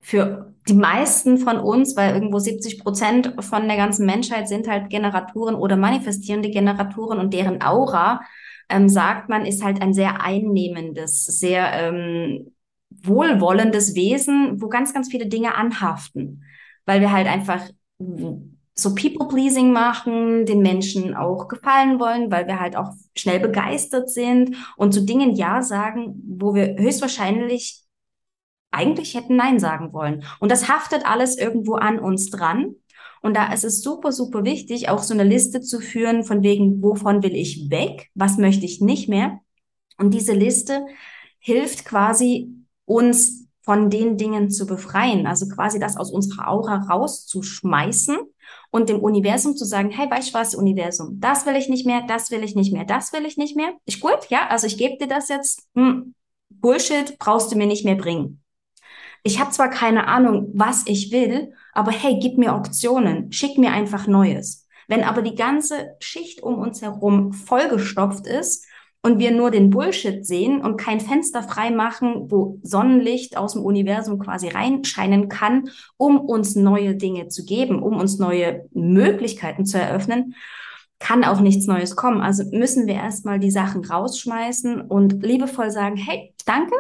für 0.06 0.54
die 0.68 0.76
meisten 0.76 1.39
von 1.39 1.58
uns, 1.58 1.96
weil 1.98 2.13
irgendwo 2.13 2.38
70 2.38 2.84
Prozent 2.84 3.34
von 3.39 3.68
der 3.68 3.76
ganzen 3.76 4.06
Menschheit 4.06 4.48
sind 4.48 4.68
halt 4.68 4.91
Generatoren 4.91 5.56
oder 5.56 5.78
manifestierende 5.78 6.52
Generatoren 6.52 7.18
und 7.18 7.34
deren 7.34 7.63
Aura, 7.63 8.22
ähm, 8.70 8.88
sagt 8.88 9.30
man, 9.30 9.48
ist 9.48 9.63
halt 9.63 9.82
ein 9.82 9.96
sehr 9.96 10.22
einnehmendes, 10.22 11.26
sehr 11.26 11.72
ähm, 11.74 12.52
wohlwollendes 12.91 13.96
Wesen, 13.96 14.62
wo 14.62 14.68
ganz, 14.68 14.94
ganz 14.94 15.10
viele 15.10 15.26
Dinge 15.26 15.56
anhaften, 15.56 16.44
weil 16.86 17.02
wir 17.02 17.12
halt 17.12 17.28
einfach 17.28 17.62
so 17.98 18.94
People-Pleasing 18.94 19.72
machen, 19.72 20.46
den 20.46 20.62
Menschen 20.62 21.15
auch 21.15 21.48
gefallen 21.48 22.00
wollen, 22.00 22.30
weil 22.30 22.46
wir 22.46 22.60
halt 22.60 22.76
auch 22.76 22.91
schnell 23.18 23.39
begeistert 23.39 24.12
sind 24.12 24.56
und 24.78 24.94
zu 24.94 25.04
Dingen 25.04 25.34
Ja 25.34 25.63
sagen, 25.63 26.22
wo 26.28 26.54
wir 26.54 26.76
höchstwahrscheinlich 26.78 27.85
eigentlich 28.75 29.15
hätten 29.15 29.35
Nein 29.35 29.59
sagen 29.59 29.93
wollen. 29.93 30.23
Und 30.39 30.51
das 30.51 30.69
haftet 30.69 31.05
alles 31.05 31.38
irgendwo 31.38 31.75
an 31.75 31.99
uns 31.99 32.29
dran. 32.29 32.75
Und 33.21 33.35
da 33.35 33.51
ist 33.51 33.63
es 33.63 33.81
super, 33.81 34.11
super 34.11 34.43
wichtig, 34.43 34.89
auch 34.89 35.01
so 35.01 35.13
eine 35.13 35.23
Liste 35.23 35.61
zu 35.61 35.79
führen 35.79 36.23
von 36.23 36.43
wegen, 36.43 36.83
wovon 36.83 37.23
will 37.23 37.35
ich 37.35 37.71
weg? 37.71 38.11
Was 38.13 38.38
möchte 38.38 38.65
ich 38.65 38.81
nicht 38.81 39.09
mehr? 39.09 39.39
Und 39.97 40.13
diese 40.13 40.33
Liste 40.33 40.85
hilft 41.39 41.85
quasi 41.85 42.51
uns 42.85 43.47
von 43.61 43.89
den 43.89 44.17
Dingen 44.17 44.51
zu 44.51 44.67
befreien, 44.67 45.25
also 45.25 45.47
quasi 45.47 45.79
das 45.79 45.97
aus 45.97 46.11
unserer 46.11 46.49
Aura 46.49 46.85
rauszuschmeißen 46.88 48.15
und 48.69 48.89
dem 48.89 48.99
Universum 48.99 49.55
zu 49.55 49.65
sagen, 49.65 49.89
hey, 49.89 50.07
weißt 50.07 50.29
du 50.29 50.33
was, 50.35 50.53
Universum, 50.53 51.19
das 51.19 51.47
will 51.47 51.55
ich 51.55 51.67
nicht 51.67 51.88
mehr, 51.88 52.03
das 52.07 52.29
will 52.29 52.43
ich 52.43 52.53
nicht 52.53 52.71
mehr, 52.71 52.85
das 52.85 53.11
will 53.11 53.25
ich 53.25 53.38
nicht 53.38 53.55
mehr. 53.55 53.73
Ist 53.88 54.01
gut, 54.01 54.27
ja, 54.29 54.47
also 54.49 54.67
ich 54.67 54.77
gebe 54.77 54.97
dir 54.97 55.07
das 55.07 55.29
jetzt, 55.29 55.67
hm, 55.73 56.13
Bullshit 56.49 57.17
brauchst 57.17 57.51
du 57.51 57.57
mir 57.57 57.65
nicht 57.65 57.85
mehr 57.85 57.95
bringen 57.95 58.44
ich 59.25 59.39
habe 59.39 59.49
zwar 59.49 59.71
keine 59.71 60.07
Ahnung, 60.07 60.51
was 60.53 60.83
ich 60.85 61.11
will, 61.11 61.51
aber 61.73 61.91
hey, 61.91 62.19
gib 62.21 62.38
mir 62.38 62.53
Optionen, 62.53 63.31
schick 63.31 63.57
mir 63.57 63.71
einfach 63.71 64.05
Neues. 64.05 64.67
Wenn 64.88 65.03
aber 65.03 65.23
die 65.23 65.33
ganze 65.33 65.95
Schicht 65.99 66.43
um 66.43 66.59
uns 66.59 66.83
herum 66.83 67.33
vollgestopft 67.33 68.27
ist 68.27 68.67
und 69.01 69.17
wir 69.17 69.31
nur 69.31 69.49
den 69.49 69.71
Bullshit 69.71 70.23
sehen 70.23 70.61
und 70.61 70.77
kein 70.77 70.99
Fenster 70.99 71.41
frei 71.41 71.71
machen, 71.71 72.29
wo 72.29 72.59
Sonnenlicht 72.61 73.35
aus 73.35 73.53
dem 73.53 73.63
Universum 73.63 74.19
quasi 74.19 74.49
reinscheinen 74.49 75.27
kann, 75.27 75.71
um 75.97 76.19
uns 76.19 76.55
neue 76.55 76.95
Dinge 76.95 77.27
zu 77.27 77.45
geben, 77.45 77.81
um 77.81 77.97
uns 77.97 78.19
neue 78.19 78.69
Möglichkeiten 78.73 79.65
zu 79.65 79.79
eröffnen, 79.79 80.35
kann 80.99 81.23
auch 81.23 81.39
nichts 81.39 81.65
Neues 81.65 81.95
kommen. 81.95 82.21
Also 82.21 82.43
müssen 82.51 82.85
wir 82.85 82.93
erstmal 82.93 83.39
die 83.39 83.49
Sachen 83.49 83.83
rausschmeißen 83.83 84.81
und 84.81 85.23
liebevoll 85.23 85.71
sagen, 85.71 85.95
hey, 85.95 86.35
danke, 86.45 86.75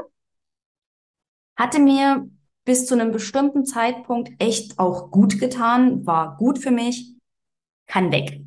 hatte 1.55 1.79
mir 1.79 2.29
bis 2.65 2.87
zu 2.87 2.95
einem 2.95 3.11
bestimmten 3.11 3.65
Zeitpunkt 3.65 4.31
echt 4.39 4.79
auch 4.79 5.11
gut 5.11 5.39
getan, 5.39 6.05
war 6.05 6.35
gut 6.37 6.59
für 6.59 6.71
mich, 6.71 7.13
kann 7.87 8.11
weg. 8.11 8.41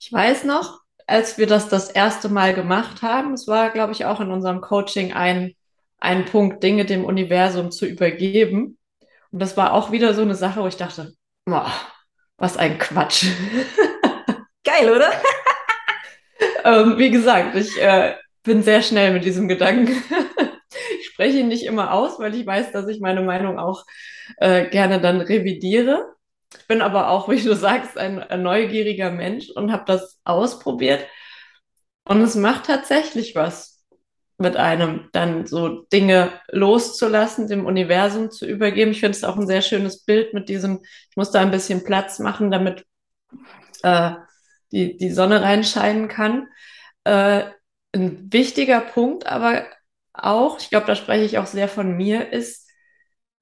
Ich 0.00 0.12
weiß 0.12 0.44
noch, 0.44 0.80
als 1.06 1.38
wir 1.38 1.46
das 1.46 1.68
das 1.68 1.88
erste 1.88 2.28
Mal 2.28 2.52
gemacht 2.52 3.02
haben, 3.02 3.32
es 3.32 3.46
war, 3.46 3.70
glaube 3.70 3.92
ich, 3.92 4.04
auch 4.04 4.20
in 4.20 4.30
unserem 4.30 4.60
Coaching 4.60 5.12
ein, 5.12 5.54
ein 5.98 6.24
Punkt, 6.24 6.62
Dinge 6.62 6.84
dem 6.84 7.04
Universum 7.04 7.70
zu 7.70 7.86
übergeben. 7.86 8.76
Und 9.30 9.38
das 9.40 9.56
war 9.56 9.72
auch 9.72 9.92
wieder 9.92 10.14
so 10.14 10.22
eine 10.22 10.34
Sache, 10.34 10.60
wo 10.60 10.66
ich 10.66 10.76
dachte, 10.76 11.14
boah, 11.44 11.72
was 12.38 12.56
ein 12.56 12.78
Quatsch. 12.78 13.26
Geil, 14.64 14.90
oder? 14.90 15.12
ähm, 16.64 16.98
wie 16.98 17.10
gesagt, 17.10 17.54
ich 17.54 17.80
äh, 17.80 18.16
bin 18.42 18.64
sehr 18.64 18.82
schnell 18.82 19.12
mit 19.12 19.24
diesem 19.24 19.46
Gedanken 19.46 20.02
spreche 21.16 21.38
ihn 21.38 21.48
nicht 21.48 21.64
immer 21.64 21.94
aus, 21.94 22.18
weil 22.18 22.34
ich 22.34 22.44
weiß, 22.44 22.72
dass 22.72 22.86
ich 22.88 23.00
meine 23.00 23.22
Meinung 23.22 23.58
auch 23.58 23.86
äh, 24.36 24.68
gerne 24.68 25.00
dann 25.00 25.22
revidiere. 25.22 26.14
Ich 26.58 26.66
bin 26.66 26.82
aber 26.82 27.08
auch, 27.08 27.30
wie 27.30 27.42
du 27.42 27.54
sagst, 27.56 27.96
ein, 27.96 28.22
ein 28.22 28.42
neugieriger 28.42 29.10
Mensch 29.10 29.48
und 29.48 29.72
habe 29.72 29.84
das 29.86 30.20
ausprobiert. 30.24 31.06
Und 32.04 32.20
es 32.20 32.34
macht 32.34 32.66
tatsächlich 32.66 33.34
was 33.34 33.82
mit 34.36 34.56
einem, 34.58 35.08
dann 35.12 35.46
so 35.46 35.86
Dinge 35.90 36.32
loszulassen, 36.48 37.48
dem 37.48 37.64
Universum 37.64 38.30
zu 38.30 38.44
übergeben. 38.44 38.90
Ich 38.90 39.00
finde 39.00 39.16
es 39.16 39.24
auch 39.24 39.38
ein 39.38 39.46
sehr 39.46 39.62
schönes 39.62 40.04
Bild 40.04 40.34
mit 40.34 40.50
diesem, 40.50 40.80
ich 40.82 41.16
muss 41.16 41.30
da 41.30 41.40
ein 41.40 41.50
bisschen 41.50 41.82
Platz 41.82 42.18
machen, 42.18 42.50
damit 42.50 42.84
äh, 43.82 44.10
die, 44.70 44.98
die 44.98 45.10
Sonne 45.12 45.40
reinscheinen 45.40 46.08
kann. 46.08 46.48
Äh, 47.04 47.44
ein 47.94 48.30
wichtiger 48.30 48.80
Punkt 48.82 49.26
aber 49.26 49.64
auch, 50.18 50.58
ich 50.58 50.70
glaube, 50.70 50.86
da 50.86 50.94
spreche 50.96 51.24
ich 51.24 51.38
auch 51.38 51.46
sehr 51.46 51.68
von 51.68 51.96
mir, 51.96 52.32
ist 52.32 52.68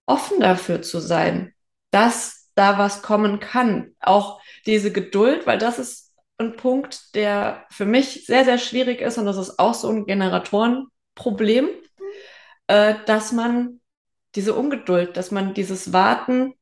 offen 0.06 0.40
dafür 0.40 0.82
zu 0.82 1.00
sein, 1.00 1.54
dass 1.90 2.50
da 2.54 2.78
was 2.78 3.02
kommen 3.02 3.40
kann. 3.40 3.94
Auch 4.00 4.40
diese 4.66 4.92
Geduld, 4.92 5.46
weil 5.46 5.58
das 5.58 5.78
ist 5.78 6.12
ein 6.38 6.56
Punkt, 6.56 7.14
der 7.14 7.64
für 7.70 7.84
mich 7.84 8.26
sehr, 8.26 8.44
sehr 8.44 8.58
schwierig 8.58 9.00
ist 9.00 9.18
und 9.18 9.26
das 9.26 9.36
ist 9.36 9.58
auch 9.58 9.74
so 9.74 9.88
ein 9.88 10.06
Generatorenproblem, 10.06 11.68
äh, 12.66 12.94
dass 13.06 13.32
man 13.32 13.80
diese 14.34 14.54
Ungeduld, 14.54 15.16
dass 15.16 15.30
man 15.30 15.54
dieses 15.54 15.92
Warten, 15.92 16.54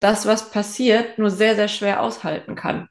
das, 0.00 0.26
was 0.26 0.50
passiert, 0.50 1.18
nur 1.18 1.30
sehr, 1.30 1.56
sehr 1.56 1.68
schwer 1.68 2.02
aushalten 2.02 2.54
kann. 2.54 2.88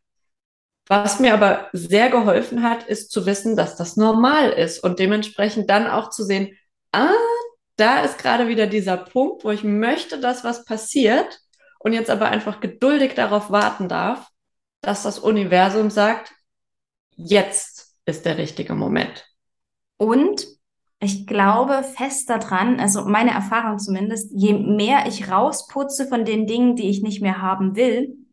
Was 0.88 1.20
mir 1.20 1.34
aber 1.34 1.70
sehr 1.74 2.10
geholfen 2.10 2.62
hat, 2.62 2.84
ist 2.84 3.12
zu 3.12 3.26
wissen, 3.26 3.56
dass 3.56 3.76
das 3.76 3.98
normal 3.98 4.52
ist 4.52 4.84
und 4.84 5.00
dementsprechend 5.00 5.70
dann 5.70 5.88
auch 5.88 6.12
zu 6.12 6.24
sehen, 6.24 6.56
ah, 6.92 7.10
da 7.76 8.02
ist 8.02 8.20
gerade 8.20 8.48
wieder 8.48 8.68
dieser 8.68 8.98
Punkt, 8.98 9.44
wo 9.44 9.52
ich 9.52 9.64
möchte, 9.64 10.20
dass 10.20 10.44
was 10.44 10.64
passiert 10.64 11.40
und 11.80 11.94
jetzt 11.94 12.10
aber 12.10 12.28
einfach 12.28 12.60
geduldig 12.60 13.16
darauf 13.16 13.50
warten 13.50 13.90
darf, 13.90 14.30
dass 14.82 15.04
das 15.04 15.20
Universum 15.20 15.90
sagt, 15.90 16.32
jetzt 17.16 17.96
ist 18.06 18.26
der 18.26 18.38
richtige 18.38 18.76
Moment. 18.76 19.26
Und 19.98 20.46
ich 21.00 21.28
glaube 21.28 21.84
fest 21.84 22.30
daran, 22.30 22.80
also 22.80 23.06
meine 23.06 23.32
Erfahrung 23.32 23.80
zumindest, 23.80 24.32
je 24.34 24.54
mehr 24.54 25.06
ich 25.08 25.30
rausputze 25.30 26.08
von 26.08 26.26
den 26.26 26.48
Dingen, 26.48 26.76
die 26.76 26.90
ich 26.90 27.02
nicht 27.02 27.22
mehr 27.22 27.42
haben 27.42 27.76
will, 27.76 28.25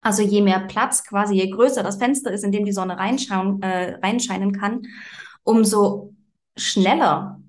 also 0.00 0.22
je 0.22 0.42
mehr 0.42 0.60
Platz 0.60 1.04
quasi, 1.04 1.34
je 1.34 1.50
größer 1.50 1.82
das 1.82 1.96
Fenster 1.96 2.32
ist, 2.32 2.44
in 2.44 2.52
dem 2.52 2.64
die 2.64 2.72
Sonne 2.72 2.98
reinschauen, 2.98 3.62
äh, 3.62 3.98
reinscheinen 4.02 4.52
kann, 4.52 4.82
umso 5.42 6.14
schneller 6.56 7.40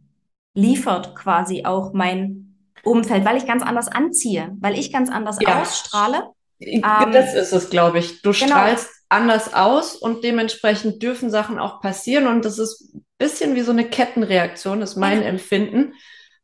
liefert 0.54 1.16
quasi 1.16 1.66
auch 1.66 1.94
mein 1.94 2.56
Umfeld, 2.84 3.26
weil 3.26 3.38
ich 3.38 3.46
ganz 3.46 3.64
anders 3.64 3.88
anziehe, 3.88 4.56
weil 4.60 4.78
ich 4.78 4.92
ganz 4.92 5.10
anders 5.10 5.38
ja. 5.42 5.62
ausstrahle. 5.62 6.30
Ähm, 6.60 6.82
das 7.12 7.36
ist 7.36 7.54
es, 7.54 7.70
glaube 7.70 8.00
ich. 8.00 8.22
Du 8.22 8.32
genau. 8.32 8.48
strahlst 8.48 8.90
anders 9.10 9.54
aus 9.54 9.96
und 9.96 10.24
dementsprechend 10.24 11.02
dürfen 11.02 11.30
Sachen 11.30 11.58
auch 11.58 11.82
passieren 11.82 12.28
und 12.28 12.46
das 12.46 12.60
ist 12.60 12.94
ein 12.94 13.06
bisschen 13.18 13.56
wie 13.56 13.62
so 13.62 13.72
eine 13.72 13.86
Kettenreaktion, 13.86 14.82
ist 14.82 14.96
mein 14.96 15.22
ja. 15.22 15.28
Empfinden. 15.28 15.94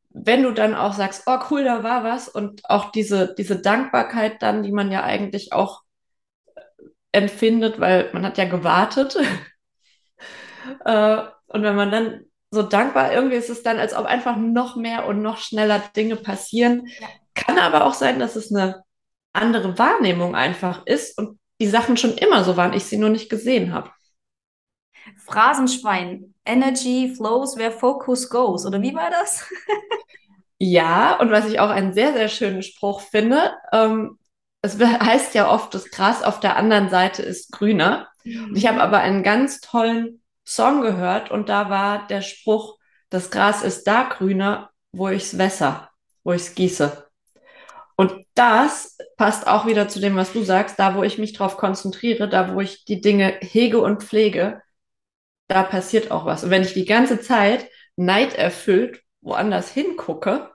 Wenn 0.10 0.44
du 0.44 0.52
dann 0.52 0.76
auch 0.76 0.94
sagst, 0.94 1.24
oh 1.26 1.38
cool, 1.52 1.63
da 1.63 1.84
war 1.84 2.04
was 2.04 2.28
und 2.30 2.68
auch 2.70 2.91
diese, 2.91 3.36
diese 3.38 3.62
Dankbarkeit 3.62 4.41
dann, 4.41 4.63
die 4.63 4.72
man 4.72 4.91
ja 4.91 5.04
eigentlich 5.04 5.52
auch 5.52 5.85
empfindet, 7.15 7.80
weil 7.80 8.10
man 8.13 8.25
hat 8.25 8.38
ja 8.38 8.45
gewartet. 8.45 9.17
äh, 10.86 11.17
und 11.47 11.63
wenn 11.63 11.75
man 11.75 11.91
dann 11.91 12.25
so 12.51 12.62
dankbar, 12.62 13.13
irgendwie 13.13 13.36
ist 13.36 13.49
es 13.49 13.63
dann, 13.63 13.80
als 13.80 13.95
ob 13.95 14.06
einfach 14.06 14.38
noch 14.38 14.75
mehr 14.75 15.08
und 15.08 15.21
noch 15.21 15.38
schneller 15.38 15.80
Dinge 15.95 16.15
passieren. 16.15 16.88
Ja. 16.99 17.08
Kann 17.34 17.58
aber 17.58 17.86
auch 17.86 17.93
sein, 17.93 18.19
dass 18.19 18.36
es 18.36 18.54
eine 18.54 18.84
andere 19.34 19.78
Wahrnehmung 19.78 20.36
einfach 20.36 20.86
ist 20.86 21.17
und 21.17 21.39
die 21.60 21.67
Sachen 21.67 21.97
schon 21.97 22.17
immer 22.17 22.43
so 22.43 22.58
waren, 22.58 22.73
ich 22.73 22.86
sie 22.86 22.97
nur 22.97 23.10
nicht 23.10 23.30
gesehen 23.30 23.73
habe. 23.73 23.91
Phrasenschwein. 25.17 26.34
Energy 26.45 27.13
flows 27.15 27.58
where 27.58 27.71
focus 27.71 28.30
goes. 28.30 28.65
Oder 28.65 28.82
wie 28.82 28.93
war 28.93 29.10
das? 29.10 29.49
ja, 30.60 31.17
und 31.19 31.32
was 31.32 31.47
ich 31.49 31.60
auch 31.60 31.69
einen 31.69 31.93
sehr, 31.93 32.13
sehr 32.13 32.28
schönen 32.28 32.62
Spruch 32.62 33.01
finde, 33.01 33.54
ähm, 33.71 34.17
es 34.65 34.80
heißt 34.80 35.36
ja 35.36 35.49
oft, 35.49 35.73
das 35.73 35.89
Gras 35.89 36.23
auf 36.23 36.39
der 36.39 36.56
anderen 36.58 36.89
Seite 36.89 37.21
ist 37.21 37.51
grüner. 37.51 38.08
Mhm. 38.23 38.56
Ich 38.56 38.67
habe 38.67 38.82
aber 38.82 38.99
einen 38.99 39.23
ganz 39.23 39.60
tollen 39.60 40.21
Song 40.45 40.82
gehört 40.82 41.32
und 41.32 41.49
da 41.49 41.69
war 41.69 42.08
der 42.08 42.21
Spruch, 42.21 42.78
das 43.10 43.32
Gras 43.32 43.63
ist 43.63 43.86
da 43.86 44.04
grüner, 44.04 44.69
wo 44.91 45.10
ich 45.10 45.23
es 45.23 45.38
wässer, 45.38 45.89
wo 46.23 46.34
ich 46.34 46.41
es 46.41 46.56
gieße. 46.56 47.06
Und 47.97 48.25
das 48.34 48.97
passt 49.17 49.47
auch 49.47 49.65
wieder 49.65 49.88
zu 49.88 49.99
dem, 49.99 50.15
was 50.15 50.34
du 50.34 50.43
sagst, 50.43 50.78
da 50.80 50.95
wo 50.95 51.04
ich 51.04 51.17
mich 51.17 51.34
drauf 51.34 51.58
konzentriere, 51.58 52.28
da 52.28 52.54
wo 52.54 52.60
ich 52.60 52.84
die 52.86 52.99
Dinge 52.99 53.38
hege 53.41 53.80
und 53.80 54.04
pflege, 54.04 54.62
da 55.47 55.63
passiert 55.63 56.12
auch 56.12 56.25
was. 56.25 56.43
Und 56.43 56.49
wenn 56.49 56.63
ich 56.63 56.73
die 56.73 56.86
ganze 56.86 57.21
Zeit 57.21 57.69
neiderfüllt 57.95 59.01
woanders 59.21 59.71
hingucke, 59.71 60.51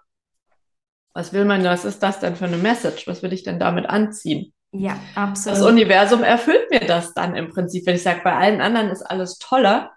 was 1.21 1.35
will 1.35 1.45
man, 1.45 1.63
was 1.63 1.85
ist 1.85 2.03
das 2.03 2.19
denn 2.19 2.35
für 2.35 2.47
eine 2.47 2.57
Message? 2.57 3.07
Was 3.07 3.23
will 3.23 3.35
ich 3.35 3.43
denn 3.43 3.59
damit 3.59 3.85
anziehen? 3.85 4.55
Ja, 4.73 4.99
absolut. 5.15 5.59
Das 5.59 5.67
Universum 5.67 6.23
erfüllt 6.23 6.71
mir 6.71 6.81
das 6.81 7.13
dann 7.13 7.37
im 7.37 7.51
Prinzip. 7.51 7.85
Wenn 7.85 7.97
ich 7.97 8.03
sage, 8.03 8.23
bei 8.25 8.35
allen 8.35 8.63
anderen 8.63 8.89
ist 8.89 9.03
alles 9.03 9.37
toller, 9.37 9.93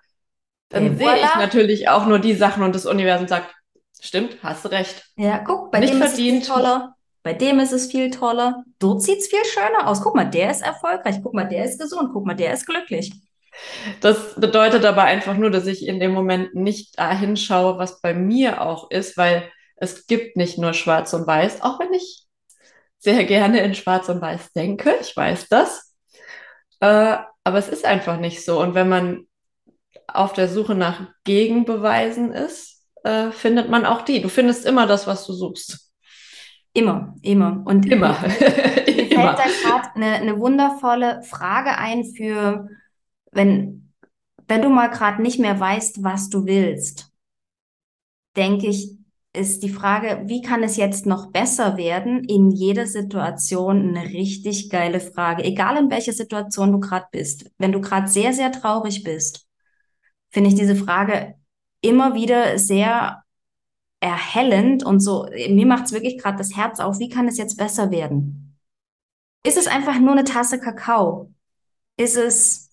dann 0.67 0.83
hey, 0.83 0.95
sehe 0.97 1.07
voilà. 1.07 1.15
ich 1.23 1.35
natürlich 1.35 1.87
auch 1.87 2.07
nur 2.07 2.19
die 2.19 2.33
Sachen 2.33 2.61
und 2.63 2.75
das 2.75 2.85
Universum 2.85 3.29
sagt, 3.29 3.55
stimmt, 4.01 4.35
hast 4.43 4.65
du 4.65 4.69
recht. 4.69 5.05
Ja, 5.15 5.37
guck, 5.37 5.71
bei 5.71 5.79
Nicht 5.79 5.93
dem 5.93 5.99
verdient. 5.99 6.43
ist 6.43 6.49
es 6.49 6.53
viel 6.53 6.55
toller. 6.55 6.95
Bei 7.23 7.33
dem 7.33 7.59
ist 7.61 7.71
es 7.71 7.89
viel 7.89 8.11
toller. 8.11 8.65
Dort 8.79 9.01
sieht 9.01 9.19
es 9.19 9.27
viel 9.27 9.45
schöner 9.45 9.87
aus. 9.87 10.01
Guck 10.01 10.15
mal, 10.15 10.29
der 10.29 10.51
ist 10.51 10.61
erfolgreich. 10.61 11.21
Guck 11.23 11.33
mal, 11.33 11.47
der 11.47 11.63
ist 11.63 11.79
gesund. 11.79 12.09
Guck 12.11 12.25
mal, 12.25 12.35
der 12.35 12.51
ist 12.51 12.65
glücklich. 12.65 13.13
Das 14.01 14.35
bedeutet 14.35 14.83
aber 14.83 15.03
einfach 15.03 15.37
nur, 15.37 15.51
dass 15.51 15.67
ich 15.67 15.87
in 15.87 16.01
dem 16.01 16.11
Moment 16.11 16.53
nicht 16.53 16.99
dahin 16.99 17.37
schaue, 17.37 17.77
was 17.77 18.01
bei 18.01 18.13
mir 18.13 18.61
auch 18.61 18.91
ist, 18.91 19.15
weil 19.15 19.49
es 19.83 20.07
gibt 20.07 20.37
nicht 20.37 20.57
nur 20.57 20.73
Schwarz 20.73 21.13
und 21.13 21.27
Weiß, 21.27 21.61
auch 21.61 21.79
wenn 21.79 21.93
ich 21.93 22.25
sehr 22.99 23.25
gerne 23.25 23.59
in 23.59 23.75
Schwarz 23.75 24.07
und 24.09 24.21
Weiß 24.21 24.53
denke. 24.53 24.95
Ich 25.01 25.15
weiß 25.15 25.49
das. 25.49 25.93
Äh, 26.79 27.17
aber 27.43 27.57
es 27.57 27.67
ist 27.67 27.85
einfach 27.85 28.17
nicht 28.17 28.45
so. 28.45 28.61
Und 28.61 28.75
wenn 28.75 28.87
man 28.87 29.27
auf 30.07 30.33
der 30.33 30.47
Suche 30.47 30.73
nach 30.73 31.07
Gegenbeweisen 31.25 32.31
ist, 32.31 32.81
äh, 33.03 33.31
findet 33.31 33.69
man 33.69 33.85
auch 33.85 34.03
die. 34.03 34.21
Du 34.21 34.29
findest 34.29 34.65
immer 34.65 34.87
das, 34.87 35.05
was 35.05 35.27
du 35.27 35.33
suchst. 35.33 35.91
Immer, 36.71 37.15
immer. 37.21 37.61
Und 37.65 37.85
immer. 37.85 38.17
mir 38.21 38.29
fällt 38.31 39.11
da 39.17 39.43
gerade 39.63 39.95
eine, 39.95 40.13
eine 40.13 40.39
wundervolle 40.39 41.21
Frage 41.23 41.77
ein 41.77 42.05
für, 42.05 42.69
wenn, 43.31 43.93
wenn 44.47 44.61
du 44.61 44.69
mal 44.69 44.87
gerade 44.87 45.21
nicht 45.21 45.39
mehr 45.39 45.59
weißt, 45.59 46.03
was 46.03 46.29
du 46.29 46.45
willst, 46.45 47.11
denke 48.35 48.67
ich, 48.67 49.02
ist 49.35 49.63
die 49.63 49.69
Frage, 49.69 50.23
wie 50.27 50.41
kann 50.41 50.63
es 50.63 50.77
jetzt 50.77 51.07
noch 51.07 51.31
besser 51.31 51.75
werden? 51.75 52.23
In 52.23 52.51
jeder 52.51 52.85
Situation 52.85 53.89
eine 53.89 54.09
richtig 54.09 54.69
geile 54.69 54.99
Frage, 54.99 55.43
egal 55.43 55.77
in 55.77 55.89
welcher 55.89 56.13
Situation 56.13 56.71
du 56.71 56.79
gerade 56.79 57.07
bist. 57.11 57.51
Wenn 57.57 57.71
du 57.71 57.81
gerade 57.81 58.07
sehr, 58.07 58.33
sehr 58.33 58.51
traurig 58.51 59.03
bist, 59.03 59.47
finde 60.31 60.49
ich 60.49 60.55
diese 60.55 60.75
Frage 60.75 61.35
immer 61.81 62.13
wieder 62.13 62.59
sehr 62.59 63.23
erhellend 63.99 64.85
und 64.85 64.99
so, 64.99 65.27
mir 65.49 65.65
macht 65.65 65.85
es 65.85 65.93
wirklich 65.93 66.17
gerade 66.17 66.37
das 66.37 66.55
Herz 66.55 66.79
auf, 66.79 66.99
wie 66.99 67.09
kann 67.09 67.27
es 67.27 67.37
jetzt 67.37 67.57
besser 67.57 67.89
werden? 67.89 68.57
Ist 69.45 69.57
es 69.57 69.67
einfach 69.67 69.99
nur 69.99 70.11
eine 70.11 70.25
Tasse 70.25 70.59
Kakao? 70.59 71.33
Ist 71.97 72.17
es 72.17 72.69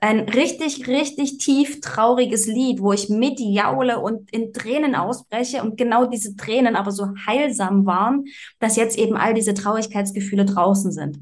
ein 0.00 0.20
richtig, 0.20 0.86
richtig 0.88 1.38
tief 1.38 1.80
trauriges 1.80 2.46
Lied, 2.46 2.80
wo 2.80 2.92
ich 2.92 3.08
mit 3.08 3.40
jaule 3.40 3.98
und 4.00 4.30
in 4.30 4.52
Tränen 4.52 4.94
ausbreche 4.94 5.62
und 5.62 5.76
genau 5.76 6.06
diese 6.06 6.36
Tränen 6.36 6.76
aber 6.76 6.90
so 6.90 7.08
heilsam 7.26 7.86
waren, 7.86 8.24
dass 8.58 8.76
jetzt 8.76 8.98
eben 8.98 9.16
all 9.16 9.34
diese 9.34 9.54
Traurigkeitsgefühle 9.54 10.44
draußen 10.44 10.92
sind. 10.92 11.18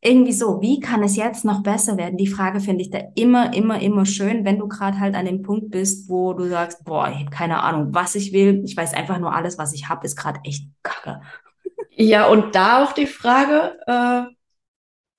Irgendwie 0.00 0.32
so, 0.32 0.60
wie 0.60 0.80
kann 0.80 1.02
es 1.02 1.16
jetzt 1.16 1.46
noch 1.46 1.62
besser 1.62 1.96
werden? 1.96 2.18
Die 2.18 2.26
Frage 2.26 2.60
finde 2.60 2.82
ich 2.82 2.90
da 2.90 3.00
immer, 3.14 3.54
immer, 3.54 3.80
immer 3.80 4.04
schön, 4.04 4.44
wenn 4.44 4.58
du 4.58 4.68
gerade 4.68 5.00
halt 5.00 5.14
an 5.14 5.24
dem 5.24 5.40
Punkt 5.40 5.70
bist, 5.70 6.10
wo 6.10 6.34
du 6.34 6.46
sagst, 6.46 6.84
boah, 6.84 7.08
ich 7.08 7.20
habe 7.20 7.30
keine 7.30 7.62
Ahnung, 7.62 7.88
was 7.94 8.14
ich 8.14 8.32
will. 8.34 8.62
Ich 8.66 8.76
weiß 8.76 8.92
einfach 8.92 9.18
nur, 9.18 9.34
alles, 9.34 9.56
was 9.56 9.72
ich 9.72 9.88
habe, 9.88 10.04
ist 10.04 10.16
gerade 10.16 10.40
echt 10.44 10.68
kacke. 10.82 11.22
Ja, 11.96 12.26
und 12.26 12.54
da 12.54 12.84
auch 12.84 12.92
die 12.92 13.06
Frage, 13.06 13.78
äh, 13.86 14.34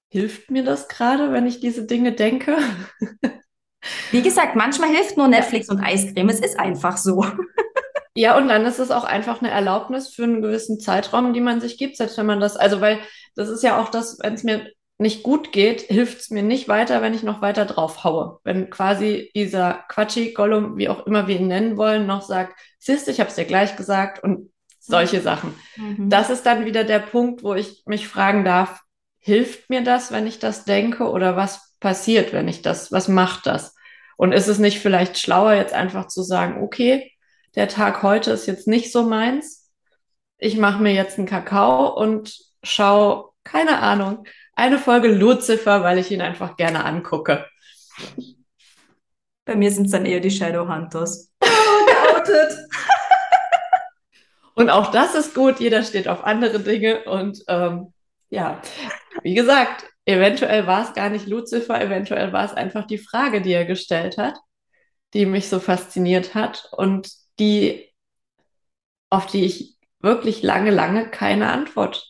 hilft 0.09 0.51
mir 0.51 0.63
das 0.63 0.87
gerade, 0.87 1.31
wenn 1.31 1.47
ich 1.47 1.59
diese 1.59 1.85
Dinge 1.85 2.13
denke? 2.13 2.57
Wie 4.11 4.21
gesagt, 4.21 4.55
manchmal 4.55 4.89
hilft 4.89 5.17
nur 5.17 5.27
Netflix 5.27 5.69
und 5.69 5.79
Eiscreme. 5.79 6.29
Es 6.29 6.39
ist 6.39 6.59
einfach 6.59 6.97
so. 6.97 7.25
Ja, 8.17 8.37
und 8.37 8.47
dann 8.47 8.65
ist 8.65 8.79
es 8.79 8.91
auch 8.91 9.03
einfach 9.03 9.41
eine 9.41 9.51
Erlaubnis 9.51 10.07
für 10.07 10.23
einen 10.23 10.41
gewissen 10.41 10.79
Zeitraum, 10.79 11.33
die 11.33 11.41
man 11.41 11.59
sich 11.59 11.77
gibt, 11.77 11.97
selbst 11.97 12.17
wenn 12.17 12.25
man 12.25 12.39
das, 12.39 12.55
also 12.55 12.79
weil 12.79 12.99
das 13.35 13.49
ist 13.49 13.61
ja 13.61 13.77
auch 13.77 13.89
das, 13.89 14.17
wenn 14.21 14.35
es 14.35 14.43
mir 14.43 14.71
nicht 14.97 15.23
gut 15.23 15.51
geht, 15.51 15.81
hilft 15.81 16.21
es 16.21 16.29
mir 16.29 16.41
nicht 16.41 16.69
weiter, 16.69 17.01
wenn 17.01 17.13
ich 17.13 17.23
noch 17.23 17.41
weiter 17.41 17.65
drauf 17.65 18.05
haue. 18.05 18.39
Wenn 18.45 18.69
quasi 18.69 19.31
dieser 19.35 19.83
Quatschi, 19.89 20.31
Gollum, 20.31 20.77
wie 20.77 20.87
auch 20.87 21.05
immer 21.05 21.27
wir 21.27 21.37
ihn 21.37 21.47
nennen 21.47 21.75
wollen, 21.75 22.07
noch 22.07 22.21
sagt, 22.21 22.57
siehst 22.79 23.09
ich 23.09 23.19
habe 23.19 23.29
es 23.29 23.35
dir 23.35 23.43
gleich 23.43 23.75
gesagt 23.75 24.23
und 24.23 24.49
solche 24.79 25.19
Sachen. 25.19 25.53
Mhm. 25.75 26.09
Das 26.09 26.29
ist 26.29 26.45
dann 26.45 26.63
wieder 26.63 26.85
der 26.85 26.99
Punkt, 26.99 27.43
wo 27.43 27.53
ich 27.53 27.83
mich 27.85 28.07
fragen 28.07 28.45
darf, 28.45 28.81
hilft 29.25 29.71
mir 29.71 29.83
das, 29.83 30.11
wenn 30.11 30.27
ich 30.27 30.38
das 30.38 30.65
denke 30.65 31.09
oder 31.09 31.35
was 31.35 31.75
passiert, 31.79 32.31
wenn 32.31 32.47
ich 32.47 32.61
das, 32.61 32.91
was 32.91 33.07
macht 33.07 33.47
das? 33.47 33.73
Und 34.17 34.33
ist 34.33 34.47
es 34.47 34.59
nicht 34.59 34.79
vielleicht 34.79 35.17
schlauer, 35.17 35.55
jetzt 35.55 35.73
einfach 35.73 36.07
zu 36.07 36.21
sagen, 36.21 36.61
okay, 36.61 37.11
der 37.55 37.67
Tag 37.67 38.03
heute 38.03 38.29
ist 38.29 38.45
jetzt 38.45 38.67
nicht 38.67 38.91
so 38.91 39.01
meins. 39.01 39.71
Ich 40.38 40.57
mache 40.57 40.79
mir 40.79 40.93
jetzt 40.93 41.17
einen 41.17 41.25
Kakao 41.25 41.88
und 41.99 42.38
schaue, 42.61 43.31
keine 43.43 43.79
Ahnung, 43.79 44.25
eine 44.53 44.77
Folge 44.77 45.07
Lucifer, 45.07 45.81
weil 45.81 45.97
ich 45.97 46.11
ihn 46.11 46.21
einfach 46.21 46.55
gerne 46.55 46.85
angucke. 46.85 47.47
Bei 49.43 49.55
mir 49.55 49.71
sind 49.71 49.85
es 49.85 49.91
dann 49.91 50.05
eher 50.05 50.19
die 50.19 50.29
Shadowhunters. 50.29 51.31
Geoutet. 51.39 52.59
und 54.53 54.69
auch 54.69 54.91
das 54.91 55.15
ist 55.15 55.33
gut. 55.33 55.59
Jeder 55.59 55.81
steht 55.81 56.07
auf 56.07 56.23
andere 56.23 56.59
Dinge. 56.59 57.05
Und 57.05 57.43
ähm, 57.47 57.91
ja, 58.35 58.61
wie 59.23 59.33
gesagt, 59.33 59.85
eventuell 60.05 60.67
war 60.67 60.83
es 60.83 60.93
gar 60.93 61.09
nicht 61.09 61.27
Lucifer, 61.27 61.81
eventuell 61.81 62.33
war 62.33 62.43
es 62.45 62.53
einfach 62.53 62.85
die 62.85 62.97
Frage, 62.97 63.41
die 63.41 63.53
er 63.53 63.65
gestellt 63.65 64.17
hat, 64.17 64.37
die 65.13 65.25
mich 65.25 65.47
so 65.49 65.59
fasziniert 65.59 66.35
hat 66.35 66.69
und 66.73 67.09
die, 67.39 67.93
auf 69.09 69.25
die 69.25 69.45
ich 69.45 69.77
wirklich 70.01 70.43
lange, 70.43 70.71
lange 70.71 71.09
keine 71.09 71.49
Antwort 71.51 72.05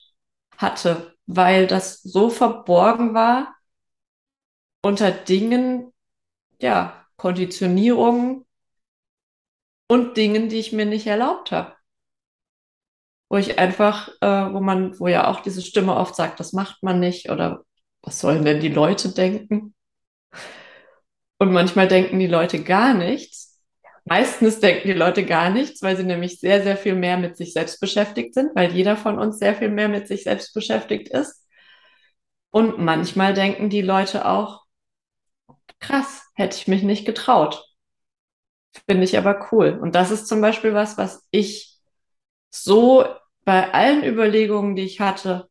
hatte, 0.57 1.13
weil 1.27 1.67
das 1.67 2.01
so 2.01 2.29
verborgen 2.31 3.13
war 3.13 3.55
unter 4.81 5.11
Dingen, 5.11 5.93
ja, 6.59 7.05
Konditionierungen 7.17 8.45
und 9.87 10.17
Dingen, 10.17 10.49
die 10.49 10.57
ich 10.57 10.73
mir 10.73 10.85
nicht 10.85 11.07
erlaubt 11.07 11.51
habe. 11.51 11.75
Wo 13.29 13.37
ich 13.37 13.57
einfach, 13.59 14.09
äh, 14.21 14.53
wo 14.53 14.59
man, 14.59 14.99
wo 14.99 15.07
ja 15.07 15.27
auch 15.27 15.41
diese 15.41 15.61
Stimme 15.61 15.95
oft 15.95 16.15
sagt, 16.15 16.39
das 16.39 16.53
macht 16.53 16.83
man 16.83 16.99
nicht 16.99 17.29
oder 17.29 17.63
was 18.01 18.19
sollen 18.19 18.45
denn 18.45 18.59
die 18.59 18.69
Leute 18.69 19.09
denken? 19.09 19.73
Und 21.37 21.51
manchmal 21.51 21.87
denken 21.87 22.19
die 22.19 22.27
Leute 22.27 22.63
gar 22.63 22.93
nichts. 22.93 23.59
Meistens 24.05 24.59
denken 24.59 24.87
die 24.87 24.93
Leute 24.93 25.25
gar 25.25 25.49
nichts, 25.49 25.81
weil 25.81 25.97
sie 25.97 26.03
nämlich 26.03 26.39
sehr, 26.39 26.61
sehr 26.61 26.77
viel 26.77 26.93
mehr 26.95 27.17
mit 27.17 27.37
sich 27.37 27.53
selbst 27.53 27.79
beschäftigt 27.79 28.35
sind, 28.35 28.55
weil 28.55 28.71
jeder 28.71 28.95
von 28.95 29.17
uns 29.17 29.39
sehr 29.39 29.55
viel 29.55 29.69
mehr 29.69 29.89
mit 29.89 30.07
sich 30.07 30.23
selbst 30.23 30.53
beschäftigt 30.53 31.09
ist. 31.09 31.43
Und 32.51 32.77
manchmal 32.79 33.33
denken 33.33 33.69
die 33.69 33.81
Leute 33.81 34.27
auch, 34.27 34.63
krass, 35.79 36.23
hätte 36.35 36.55
ich 36.57 36.67
mich 36.67 36.83
nicht 36.83 37.05
getraut. 37.05 37.65
Finde 38.87 39.03
ich 39.03 39.17
aber 39.17 39.47
cool. 39.51 39.77
Und 39.81 39.95
das 39.95 40.11
ist 40.11 40.27
zum 40.27 40.41
Beispiel 40.41 40.73
was, 40.73 40.97
was 40.97 41.25
ich 41.31 41.74
so 42.63 43.05
bei 43.43 43.73
allen 43.73 44.03
Überlegungen, 44.03 44.75
die 44.75 44.83
ich 44.83 44.99
hatte, 44.99 45.49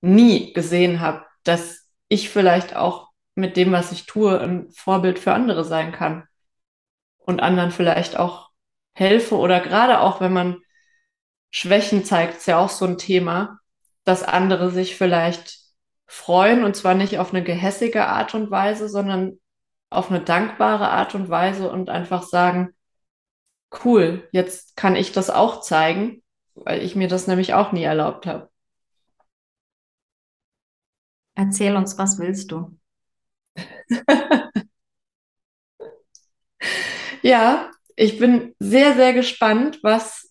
nie 0.00 0.52
gesehen 0.52 1.00
habe, 1.00 1.24
dass 1.44 1.88
ich 2.08 2.30
vielleicht 2.30 2.76
auch 2.76 3.08
mit 3.34 3.56
dem, 3.56 3.72
was 3.72 3.92
ich 3.92 4.06
tue, 4.06 4.38
ein 4.40 4.70
Vorbild 4.70 5.18
für 5.18 5.32
andere 5.32 5.64
sein 5.64 5.92
kann 5.92 6.26
und 7.18 7.40
anderen 7.40 7.70
vielleicht 7.70 8.16
auch 8.18 8.50
helfe 8.94 9.36
oder 9.36 9.60
gerade 9.60 10.00
auch, 10.00 10.20
wenn 10.20 10.32
man 10.32 10.60
Schwächen 11.50 12.04
zeigt, 12.04 12.38
ist 12.38 12.46
ja 12.46 12.58
auch 12.58 12.68
so 12.68 12.84
ein 12.84 12.98
Thema, 12.98 13.58
dass 14.04 14.22
andere 14.22 14.70
sich 14.70 14.96
vielleicht 14.96 15.58
freuen 16.06 16.64
und 16.64 16.76
zwar 16.76 16.94
nicht 16.94 17.18
auf 17.18 17.32
eine 17.32 17.42
gehässige 17.42 18.06
Art 18.06 18.34
und 18.34 18.50
Weise, 18.50 18.88
sondern 18.88 19.40
auf 19.90 20.10
eine 20.10 20.20
dankbare 20.20 20.90
Art 20.90 21.14
und 21.14 21.28
Weise 21.28 21.70
und 21.70 21.90
einfach 21.90 22.22
sagen, 22.22 22.74
cool, 23.84 24.28
jetzt 24.32 24.76
kann 24.76 24.96
ich 24.96 25.12
das 25.12 25.30
auch 25.30 25.60
zeigen, 25.60 26.22
weil 26.54 26.82
ich 26.82 26.96
mir 26.96 27.08
das 27.08 27.26
nämlich 27.26 27.54
auch 27.54 27.72
nie 27.72 27.82
erlaubt 27.84 28.26
habe. 28.26 28.50
Erzähl 31.34 31.76
uns, 31.76 31.98
was 31.98 32.18
willst 32.18 32.50
du? 32.52 32.76
ja, 37.22 37.70
ich 37.96 38.18
bin 38.18 38.54
sehr, 38.58 38.94
sehr 38.94 39.12
gespannt, 39.12 39.80
was 39.82 40.30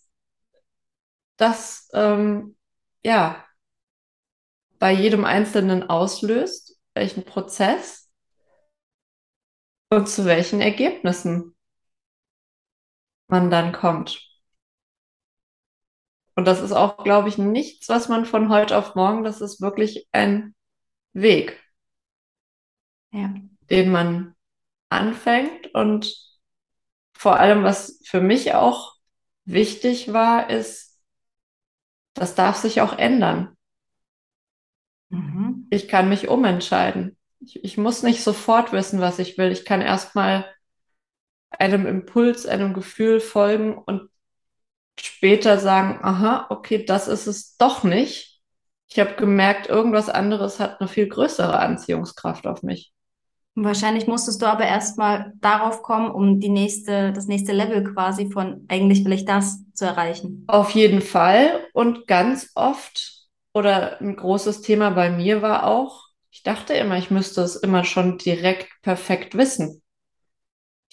das 1.37 1.89
ähm, 1.93 2.55
ja 3.03 3.43
bei 4.79 4.91
jedem 4.91 5.25
Einzelnen 5.25 5.89
auslöst, 5.89 6.77
welchen 6.93 7.23
Prozess 7.23 8.09
und 9.89 10.09
zu 10.09 10.25
welchen 10.25 10.59
Ergebnissen 10.61 11.52
man 13.33 13.49
dann 13.49 13.71
kommt. 13.71 14.21
Und 16.35 16.45
das 16.45 16.61
ist 16.61 16.71
auch, 16.71 17.03
glaube 17.03 17.29
ich, 17.29 17.39
nichts, 17.39 17.89
was 17.89 18.09
man 18.09 18.25
von 18.25 18.49
heute 18.49 18.77
auf 18.77 18.93
morgen, 18.93 19.23
das 19.23 19.41
ist 19.41 19.59
wirklich 19.59 20.07
ein 20.11 20.55
Weg, 21.13 21.59
ja. 23.11 23.33
den 23.71 23.91
man 23.91 24.35
anfängt. 24.89 25.73
Und 25.73 26.15
vor 27.13 27.39
allem, 27.39 27.63
was 27.63 28.01
für 28.05 28.21
mich 28.21 28.53
auch 28.53 28.93
wichtig 29.45 30.13
war, 30.13 30.49
ist, 30.51 31.01
das 32.13 32.35
darf 32.35 32.57
sich 32.57 32.81
auch 32.81 32.97
ändern. 32.97 33.57
Mhm. 35.09 35.67
Ich 35.71 35.87
kann 35.87 36.07
mich 36.07 36.27
umentscheiden. 36.27 37.17
Ich, 37.39 37.63
ich 37.63 37.77
muss 37.77 38.03
nicht 38.03 38.23
sofort 38.23 38.73
wissen, 38.73 39.01
was 39.01 39.17
ich 39.17 39.39
will. 39.39 39.51
Ich 39.51 39.65
kann 39.65 39.81
erstmal 39.81 40.52
einem 41.59 41.85
Impuls, 41.85 42.45
einem 42.45 42.73
Gefühl 42.73 43.19
folgen 43.19 43.77
und 43.77 44.09
später 44.99 45.57
sagen, 45.57 45.99
aha, 46.01 46.47
okay, 46.49 46.85
das 46.85 47.07
ist 47.07 47.27
es 47.27 47.57
doch 47.57 47.83
nicht. 47.83 48.41
Ich 48.89 48.99
habe 48.99 49.15
gemerkt, 49.15 49.67
irgendwas 49.67 50.09
anderes 50.09 50.59
hat 50.59 50.79
eine 50.79 50.87
viel 50.87 51.07
größere 51.07 51.57
Anziehungskraft 51.59 52.45
auf 52.45 52.63
mich. 52.63 52.93
Wahrscheinlich 53.55 54.07
musstest 54.07 54.41
du 54.41 54.47
aber 54.47 54.65
erstmal 54.65 55.33
darauf 55.35 55.83
kommen, 55.83 56.09
um 56.09 56.39
die 56.39 56.49
nächste, 56.49 57.13
das 57.13 57.27
nächste 57.27 57.53
Level 57.53 57.83
quasi 57.83 58.31
von 58.31 58.65
eigentlich 58.67 59.05
will 59.05 59.13
ich 59.13 59.25
das 59.25 59.59
zu 59.73 59.85
erreichen. 59.85 60.43
Auf 60.47 60.71
jeden 60.71 61.01
Fall. 61.01 61.63
Und 61.73 62.07
ganz 62.07 62.51
oft 62.55 63.27
oder 63.53 64.01
ein 64.01 64.15
großes 64.15 64.61
Thema 64.61 64.89
bei 64.89 65.11
mir 65.11 65.43
war 65.43 65.67
auch, 65.67 66.07
ich 66.31 66.41
dachte 66.41 66.73
immer, 66.73 66.97
ich 66.97 67.11
müsste 67.11 67.41
es 67.41 67.55
immer 67.55 67.83
schon 67.83 68.17
direkt 68.17 68.67
perfekt 68.81 69.37
wissen. 69.37 69.82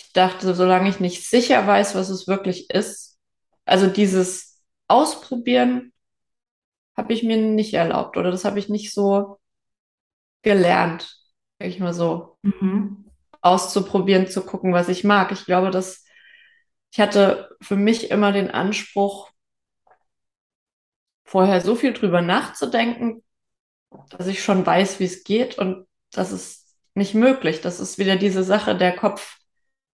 Ich 0.03 0.13
dachte, 0.13 0.55
solange 0.55 0.89
ich 0.89 0.99
nicht 0.99 1.29
sicher 1.29 1.67
weiß, 1.67 1.95
was 1.95 2.09
es 2.09 2.27
wirklich 2.27 2.71
ist, 2.71 3.19
also 3.65 3.87
dieses 3.87 4.63
Ausprobieren 4.89 5.93
habe 6.97 7.13
ich 7.13 7.23
mir 7.23 7.37
nicht 7.37 7.75
erlaubt 7.75 8.17
oder 8.17 8.31
das 8.31 8.45
habe 8.45 8.59
ich 8.59 8.69
nicht 8.69 8.93
so 8.93 9.39
gelernt, 10.43 11.17
sag 11.59 11.69
ich 11.69 11.79
mal 11.79 11.93
so, 11.93 12.39
mhm. 12.43 13.05
auszuprobieren, 13.43 14.27
zu 14.27 14.45
gucken, 14.45 14.73
was 14.73 14.89
ich 14.89 15.05
mag. 15.05 15.33
Ich 15.33 15.45
glaube, 15.45 15.71
dass 15.71 16.05
ich 16.93 16.99
hatte 16.99 17.57
für 17.61 17.77
mich 17.77 18.11
immer 18.11 18.33
den 18.33 18.51
Anspruch, 18.51 19.31
vorher 21.25 21.61
so 21.61 21.77
viel 21.77 21.93
drüber 21.93 22.23
nachzudenken, 22.23 23.23
dass 24.09 24.27
ich 24.27 24.43
schon 24.43 24.67
weiß, 24.67 24.99
wie 24.99 25.05
es 25.05 25.23
geht 25.23 25.59
und 25.59 25.87
das 26.11 26.33
ist 26.33 26.75
nicht 26.95 27.15
möglich. 27.15 27.61
Das 27.61 27.79
ist 27.79 27.99
wieder 27.99 28.17
diese 28.17 28.43
Sache, 28.43 28.77
der 28.77 28.97
Kopf 28.97 29.40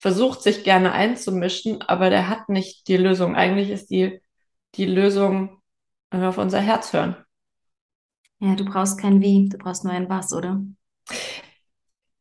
versucht 0.03 0.43
sich 0.43 0.65
gerne 0.65 0.91
einzumischen, 0.91 1.81
aber 1.81 2.09
der 2.09 2.27
hat 2.27 2.49
nicht 2.49 2.89
die 2.89 2.97
Lösung. 2.97 3.37
Eigentlich 3.37 3.69
ist 3.69 3.89
die, 3.89 4.19
die 4.75 4.83
Lösung, 4.83 5.61
wenn 6.11 6.19
wir 6.19 6.27
auf 6.27 6.37
unser 6.37 6.59
Herz 6.59 6.91
hören. 6.91 7.15
Ja, 8.39 8.53
du 8.55 8.65
brauchst 8.65 8.99
kein 8.99 9.21
Wie, 9.21 9.47
du 9.47 9.57
brauchst 9.57 9.85
nur 9.85 9.93
ein 9.93 10.09
Was, 10.09 10.33
oder? 10.33 10.61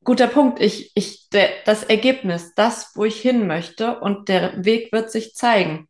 Guter 0.05 0.29
Punkt. 0.29 0.61
Ich, 0.61 0.93
ich, 0.95 1.29
der, 1.31 1.49
das 1.65 1.83
Ergebnis, 1.83 2.55
das, 2.55 2.93
wo 2.95 3.05
ich 3.05 3.21
hin 3.21 3.49
möchte 3.49 3.99
und 3.99 4.29
der 4.29 4.65
Weg 4.65 4.93
wird 4.93 5.11
sich 5.11 5.35
zeigen. 5.35 5.89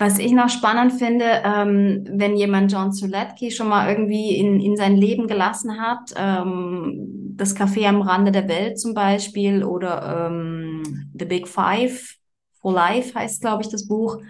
Was 0.00 0.18
ich 0.18 0.32
noch 0.32 0.48
spannend 0.48 0.94
finde, 0.94 1.26
ähm, 1.44 2.06
wenn 2.08 2.34
jemand 2.34 2.72
John 2.72 2.90
Zuletki 2.90 3.50
schon 3.50 3.68
mal 3.68 3.86
irgendwie 3.86 4.34
in, 4.34 4.58
in 4.58 4.74
sein 4.74 4.96
Leben 4.96 5.26
gelassen 5.26 5.78
hat, 5.78 6.14
ähm, 6.16 7.34
das 7.36 7.54
Café 7.54 7.86
am 7.86 8.00
Rande 8.00 8.32
der 8.32 8.48
Welt 8.48 8.80
zum 8.80 8.94
Beispiel 8.94 9.62
oder 9.62 10.30
ähm, 10.30 11.10
The 11.12 11.26
Big 11.26 11.46
Five 11.46 12.14
for 12.62 12.72
Life 12.72 13.14
heißt, 13.14 13.42
glaube 13.42 13.62
ich, 13.62 13.68
das 13.68 13.86
Buch. 13.86 14.22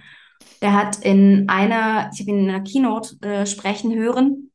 Der 0.60 0.72
hat 0.72 1.04
in 1.04 1.48
einer, 1.48 2.10
ich 2.12 2.18
habe 2.18 2.32
ihn 2.32 2.40
in 2.40 2.50
einer 2.50 2.64
Keynote 2.64 3.22
äh, 3.22 3.46
sprechen 3.46 3.94
hören 3.94 4.50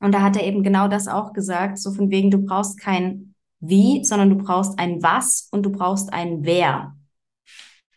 und 0.00 0.12
da 0.12 0.22
hat 0.22 0.38
er 0.38 0.46
eben 0.46 0.62
genau 0.62 0.88
das 0.88 1.08
auch 1.08 1.34
gesagt, 1.34 1.76
so 1.76 1.92
von 1.92 2.08
wegen, 2.08 2.30
du 2.30 2.38
brauchst 2.38 2.80
kein 2.80 3.34
Wie, 3.60 4.02
sondern 4.02 4.30
du 4.30 4.36
brauchst 4.36 4.78
ein 4.78 5.02
Was 5.02 5.46
und 5.50 5.62
du 5.62 5.70
brauchst 5.70 6.10
ein 6.10 6.38
Wer. 6.46 6.96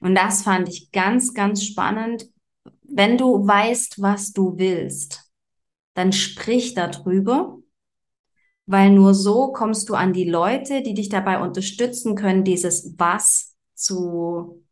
Und 0.02 0.16
das 0.16 0.44
fand 0.44 0.68
ich 0.68 0.92
ganz, 0.92 1.34
ganz 1.34 1.64
spannend 1.64 2.26
wenn 2.98 3.18
du 3.18 3.46
weißt, 3.46 4.02
was 4.02 4.34
du 4.34 4.58
willst, 4.58 5.32
dann 5.94 6.12
sprich 6.12 6.74
darüber, 6.74 7.60
weil 8.66 8.90
nur 8.90 9.14
so 9.14 9.52
kommst 9.52 9.88
du 9.90 9.94
an 9.94 10.14
die 10.14 10.28
Leute, 10.28 10.82
die 10.82 10.96
dich 10.96 11.08
dabei 11.08 11.40
unterstützen 11.40 12.16
können, 12.16 12.44
dieses 12.44 12.96
Was 12.98 13.56
zu 13.76 14.64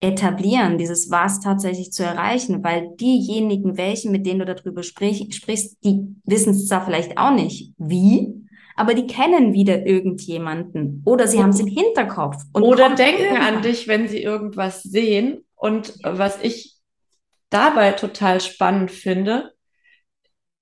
etablieren, 0.00 0.78
dieses 0.78 1.12
Was 1.12 1.38
tatsächlich 1.38 1.92
zu 1.92 2.02
erreichen, 2.02 2.64
weil 2.64 2.90
diejenigen, 2.96 3.76
welchen, 3.76 4.10
mit 4.10 4.26
denen 4.26 4.40
du 4.40 4.46
darüber 4.46 4.82
sprich, 4.82 5.32
sprichst, 5.34 5.78
die 5.84 6.16
wissen 6.24 6.50
es 6.50 6.66
zwar 6.66 6.84
vielleicht 6.84 7.16
auch 7.16 7.32
nicht, 7.32 7.72
wie, 7.78 8.34
aber 8.74 8.94
die 8.94 9.06
kennen 9.06 9.52
wieder 9.52 9.86
irgendjemanden 9.86 11.02
oder 11.06 11.28
sie 11.28 11.40
haben 11.40 11.50
es 11.50 11.60
im 11.60 11.68
Hinterkopf. 11.68 12.36
oder 12.52 12.96
denken 12.96 13.22
irgendwann. 13.22 13.54
an 13.54 13.62
dich, 13.62 13.86
wenn 13.86 14.08
sie 14.08 14.22
irgendwas 14.22 14.82
sehen. 14.82 15.44
Und 15.54 15.94
was 16.02 16.42
ich 16.42 16.73
dabei 17.54 17.92
total 17.92 18.40
spannend 18.40 18.90
finde, 18.90 19.52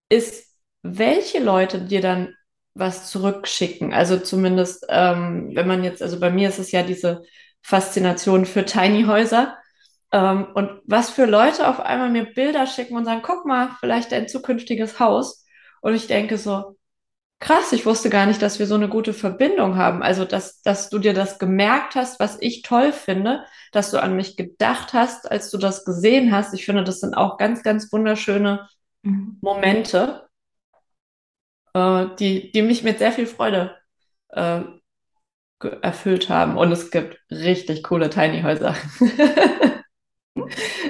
ist, 0.09 0.47
welche 0.83 1.39
Leute 1.43 1.83
dir 1.83 2.01
dann 2.01 2.35
was 2.75 3.11
zurückschicken. 3.11 3.93
Also 3.93 4.19
zumindest, 4.19 4.87
ähm, 4.89 5.51
wenn 5.55 5.67
man 5.67 5.85
jetzt, 5.85 6.03
also 6.03 6.19
bei 6.21 6.31
mir 6.31 6.49
ist 6.49 6.59
es 6.59 6.73
ja 6.73 6.83
diese 6.83 7.23
Faszination 7.63 8.47
für 8.47 8.65
Tiny 8.65 9.05
Häuser. 9.05 9.57
Ähm, 10.13 10.49
und 10.55 10.81
was 10.87 11.11
für 11.11 11.27
Leute 11.27 11.69
auf 11.69 11.81
einmal 11.81 12.11
mir 12.11 12.25
Bilder 12.35 12.67
schicken 12.67 12.97
und 12.97 13.05
sagen, 13.05 13.23
guck 13.23 13.47
mal, 13.47 13.71
vielleicht 13.81 14.13
dein 14.13 14.29
zukünftiges 14.29 15.01
Haus. 15.01 15.45
Und 15.81 15.95
ich 15.95 16.07
denke 16.07 16.39
so, 16.39 16.77
krass, 17.43 17.73
ich 17.73 17.85
wusste 17.85 18.09
gar 18.09 18.25
nicht, 18.27 18.41
dass 18.41 18.61
wir 18.61 18.67
so 18.67 18.77
eine 18.77 18.89
gute 18.89 19.13
Verbindung 19.13 19.77
haben. 19.77 20.03
Also, 20.03 20.25
dass, 20.25 20.63
dass 20.63 20.89
du 20.91 20.99
dir 21.01 21.13
das 21.13 21.41
gemerkt 21.41 21.97
hast, 21.97 22.21
was 22.21 22.39
ich 22.41 22.63
toll 22.63 22.93
finde, 22.93 23.45
dass 23.73 23.91
du 23.91 24.01
an 24.01 24.15
mich 24.15 24.37
gedacht 24.37 24.93
hast, 24.93 25.29
als 25.31 25.51
du 25.51 25.59
das 25.59 25.85
gesehen 25.85 26.31
hast. 26.31 26.55
Ich 26.55 26.65
finde, 26.65 26.85
das 26.85 27.01
sind 27.01 27.15
auch 27.15 27.39
ganz, 27.39 27.65
ganz 27.65 27.93
wunderschöne 27.93 28.69
mhm. 29.03 29.39
Momente, 29.41 30.29
äh, 31.75 32.07
die, 32.21 32.53
die 32.53 32.63
mich 32.63 32.85
mit 32.85 32.99
sehr 32.99 33.11
viel 33.11 33.27
Freude 33.27 33.77
äh, 34.29 34.61
erfüllt 35.59 36.29
haben. 36.29 36.57
Und 36.57 36.71
es 36.71 36.93
gibt 36.93 37.19
richtig 37.29 37.83
coole 37.83 38.09
Tiny 38.09 38.43
Häuser. 38.43 38.77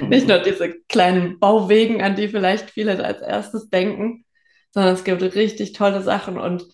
Nicht 0.07 0.27
nur 0.27 0.37
diese 0.37 0.71
kleinen 0.87 1.39
Bauwegen, 1.39 2.03
an 2.03 2.15
die 2.15 2.27
vielleicht 2.27 2.69
viele 2.69 3.03
als 3.03 3.21
erstes 3.21 3.69
denken, 3.69 4.23
sondern 4.73 4.93
es 4.93 5.03
gibt 5.03 5.21
richtig 5.21 5.73
tolle 5.73 6.01
Sachen 6.01 6.37
und 6.37 6.65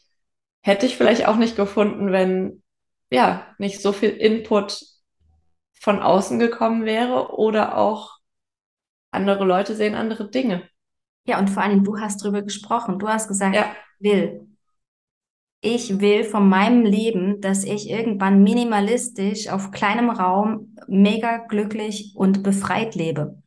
hätte 0.61 0.85
ich 0.85 0.97
vielleicht 0.97 1.27
auch 1.27 1.35
nicht 1.35 1.55
gefunden, 1.55 2.11
wenn 2.11 2.63
ja 3.11 3.45
nicht 3.57 3.81
so 3.81 3.91
viel 3.91 4.09
Input 4.09 4.83
von 5.73 5.99
außen 5.99 6.39
gekommen 6.39 6.85
wäre 6.85 7.33
oder 7.35 7.77
auch 7.77 8.17
andere 9.11 9.45
Leute 9.45 9.75
sehen 9.75 9.95
andere 9.95 10.29
Dinge. 10.29 10.67
Ja, 11.25 11.39
und 11.39 11.49
vor 11.49 11.63
allem 11.63 11.83
du 11.83 11.99
hast 11.99 12.23
drüber 12.23 12.41
gesprochen. 12.41 12.99
Du 12.99 13.07
hast 13.07 13.27
gesagt, 13.27 13.55
ja. 13.55 13.71
will, 13.99 14.47
ich 15.61 15.99
will 15.99 16.23
von 16.23 16.47
meinem 16.47 16.85
Leben, 16.85 17.41
dass 17.41 17.63
ich 17.63 17.89
irgendwann 17.89 18.43
minimalistisch 18.43 19.49
auf 19.49 19.71
kleinem 19.71 20.09
Raum 20.09 20.75
mega 20.87 21.37
glücklich 21.37 22.13
und 22.15 22.43
befreit 22.43 22.95
lebe. 22.95 23.41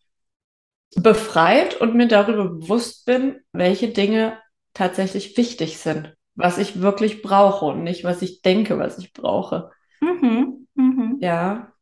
Befreit 0.95 1.81
und 1.81 1.95
mir 1.95 2.09
darüber 2.09 2.51
bewusst 2.51 3.07
bin, 3.07 3.41
welche 3.53 3.89
Dinge 3.89 4.39
tatsächlich 4.75 5.37
wichtig 5.37 5.79
sind, 5.79 6.17
was 6.35 6.59
ich 6.59 6.81
wirklich 6.81 7.23
brauche 7.23 7.67
und 7.67 7.83
nicht, 7.83 8.05
was 8.05 8.23
ich 8.23 8.43
denke, 8.43 8.79
was 8.79 8.99
ich 8.99 9.13
brauche. 9.13 9.71
Mhm, 10.01 10.67
mhm. 10.75 11.19
Ja, 11.21 11.73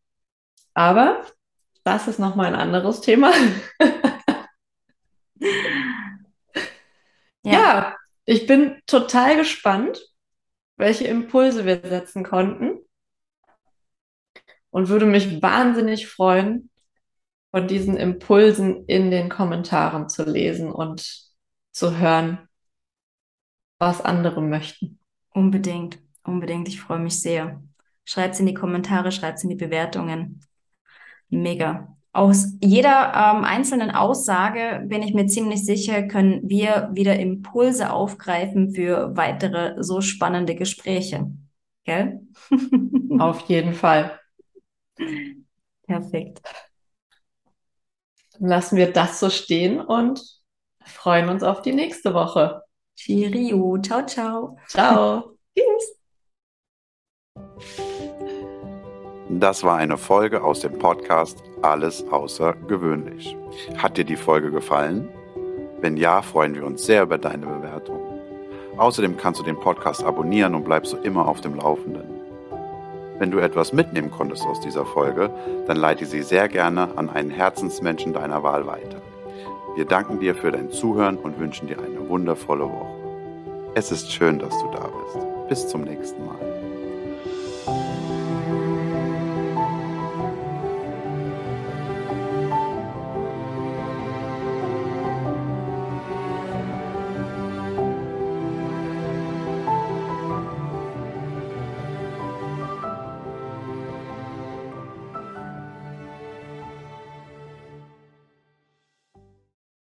aber 0.75 1.25
das 1.85 2.09
ist 2.09 2.19
nochmal 2.19 2.47
ein 2.47 2.61
anderes 2.61 3.01
Thema. 3.01 3.33
ja. 7.43 7.53
ja, 7.53 7.97
ich 8.25 8.47
bin 8.47 8.81
total 8.87 9.37
gespannt, 9.37 10.01
welche 10.77 11.07
Impulse 11.07 11.65
wir 11.65 11.81
setzen 11.83 12.25
konnten. 12.25 12.79
Und 14.73 14.89
würde 14.89 15.07
mich 15.07 15.43
wahnsinnig 15.43 16.07
freuen, 16.07 16.71
von 17.51 17.67
diesen 17.67 17.97
Impulsen 17.97 18.85
in 18.87 19.11
den 19.11 19.29
Kommentaren 19.29 20.09
zu 20.09 20.23
lesen 20.23 20.71
und 20.71 21.33
zu 21.73 21.99
hören, 21.99 22.49
was 23.81 24.01
andere 24.05 24.43
möchten. 24.43 25.01
Unbedingt, 25.31 25.99
unbedingt. 26.23 26.69
Ich 26.69 26.81
freue 26.81 27.01
mich 27.01 27.21
sehr. 27.21 27.61
Schreibt 28.05 28.35
es 28.35 28.41
in 28.41 28.47
die 28.47 28.55
Kommentare, 28.55 29.11
schreibt 29.11 29.39
es 29.39 29.45
in 29.45 29.51
die 29.51 29.57
Bewertungen. 29.57 30.41
Mega. 31.31 31.97
Aus 32.13 32.55
jeder 32.61 33.13
ähm, 33.15 33.45
einzelnen 33.45 33.91
Aussage 33.93 34.85
bin 34.87 35.03
ich 35.03 35.15
mir 35.15 35.27
ziemlich 35.27 35.65
sicher, 35.65 36.03
können 36.03 36.49
wir 36.49 36.91
wieder 36.93 37.19
Impulse 37.19 37.93
aufgreifen 37.93 38.75
für 38.75 39.17
weitere 39.17 39.83
so 39.83 40.01
spannende 40.01 40.57
Gespräche. 40.57 41.31
Gell? 41.85 42.21
Auf 43.19 43.43
jeden 43.49 43.75
Fall. 43.75 44.19
Perfekt. 45.87 46.43
Dann 48.39 48.49
lassen 48.49 48.77
wir 48.77 48.93
das 48.93 49.21
so 49.21 49.31
stehen 49.31 49.81
und 49.81 50.21
freuen 50.85 51.29
uns 51.29 51.43
auf 51.43 51.63
die 51.63 51.73
nächste 51.73 52.13
Woche. 52.13 52.63
Cheerio. 53.05 53.79
Ciao, 53.83 54.05
ciao. 54.05 54.59
Ciao. 54.67 55.37
Tschüss. 55.57 55.97
Das 59.31 59.65
war 59.65 59.77
eine 59.77 59.97
Folge 59.97 60.43
aus 60.43 60.61
dem 60.61 60.79
Podcast 60.79 61.43
Alles 61.63 62.05
außergewöhnlich. 62.11 63.37
Hat 63.79 63.97
dir 63.97 64.05
die 64.05 64.17
Folge 64.17 64.51
gefallen? 64.51 65.09
Wenn 65.81 65.97
ja, 65.97 66.21
freuen 66.21 66.55
wir 66.55 66.67
uns 66.67 66.85
sehr 66.85 67.05
über 67.05 67.17
deine 67.17 67.47
Bewertung. 67.47 68.01
Außerdem 68.77 69.17
kannst 69.17 69.41
du 69.41 69.45
den 69.45 69.59
Podcast 69.59 70.05
abonnieren 70.05 70.55
und 70.55 70.65
bleibst 70.65 70.91
so 70.91 70.99
immer 70.99 71.27
auf 71.27 71.41
dem 71.41 71.55
Laufenden. 71.55 72.05
Wenn 73.19 73.31
du 73.31 73.39
etwas 73.39 73.73
mitnehmen 73.73 74.11
konntest 74.11 74.45
aus 74.45 74.61
dieser 74.61 74.85
Folge, 74.85 75.31
dann 75.67 75.79
leite 75.79 76.05
sie 76.05 76.23
sehr 76.23 76.49
gerne 76.49 76.97
an 76.99 77.09
einen 77.09 77.31
Herzensmenschen 77.31 78.13
deiner 78.13 78.43
Wahl 78.43 78.67
weiter. 78.67 79.01
Wir 79.77 79.85
danken 79.85 80.19
dir 80.19 80.35
für 80.35 80.51
dein 80.51 80.71
Zuhören 80.71 81.17
und 81.17 81.39
wünschen 81.39 81.69
dir 81.69 81.79
eine 81.79 82.09
wundervolle 82.09 82.65
Woche. 82.65 83.71
Es 83.75 83.93
ist 83.93 84.11
schön, 84.11 84.39
dass 84.39 84.51
du 84.59 84.69
da 84.73 84.89
bist. 84.89 85.49
Bis 85.49 85.69
zum 85.69 85.83
nächsten 85.83 86.27
Mal. 86.27 86.60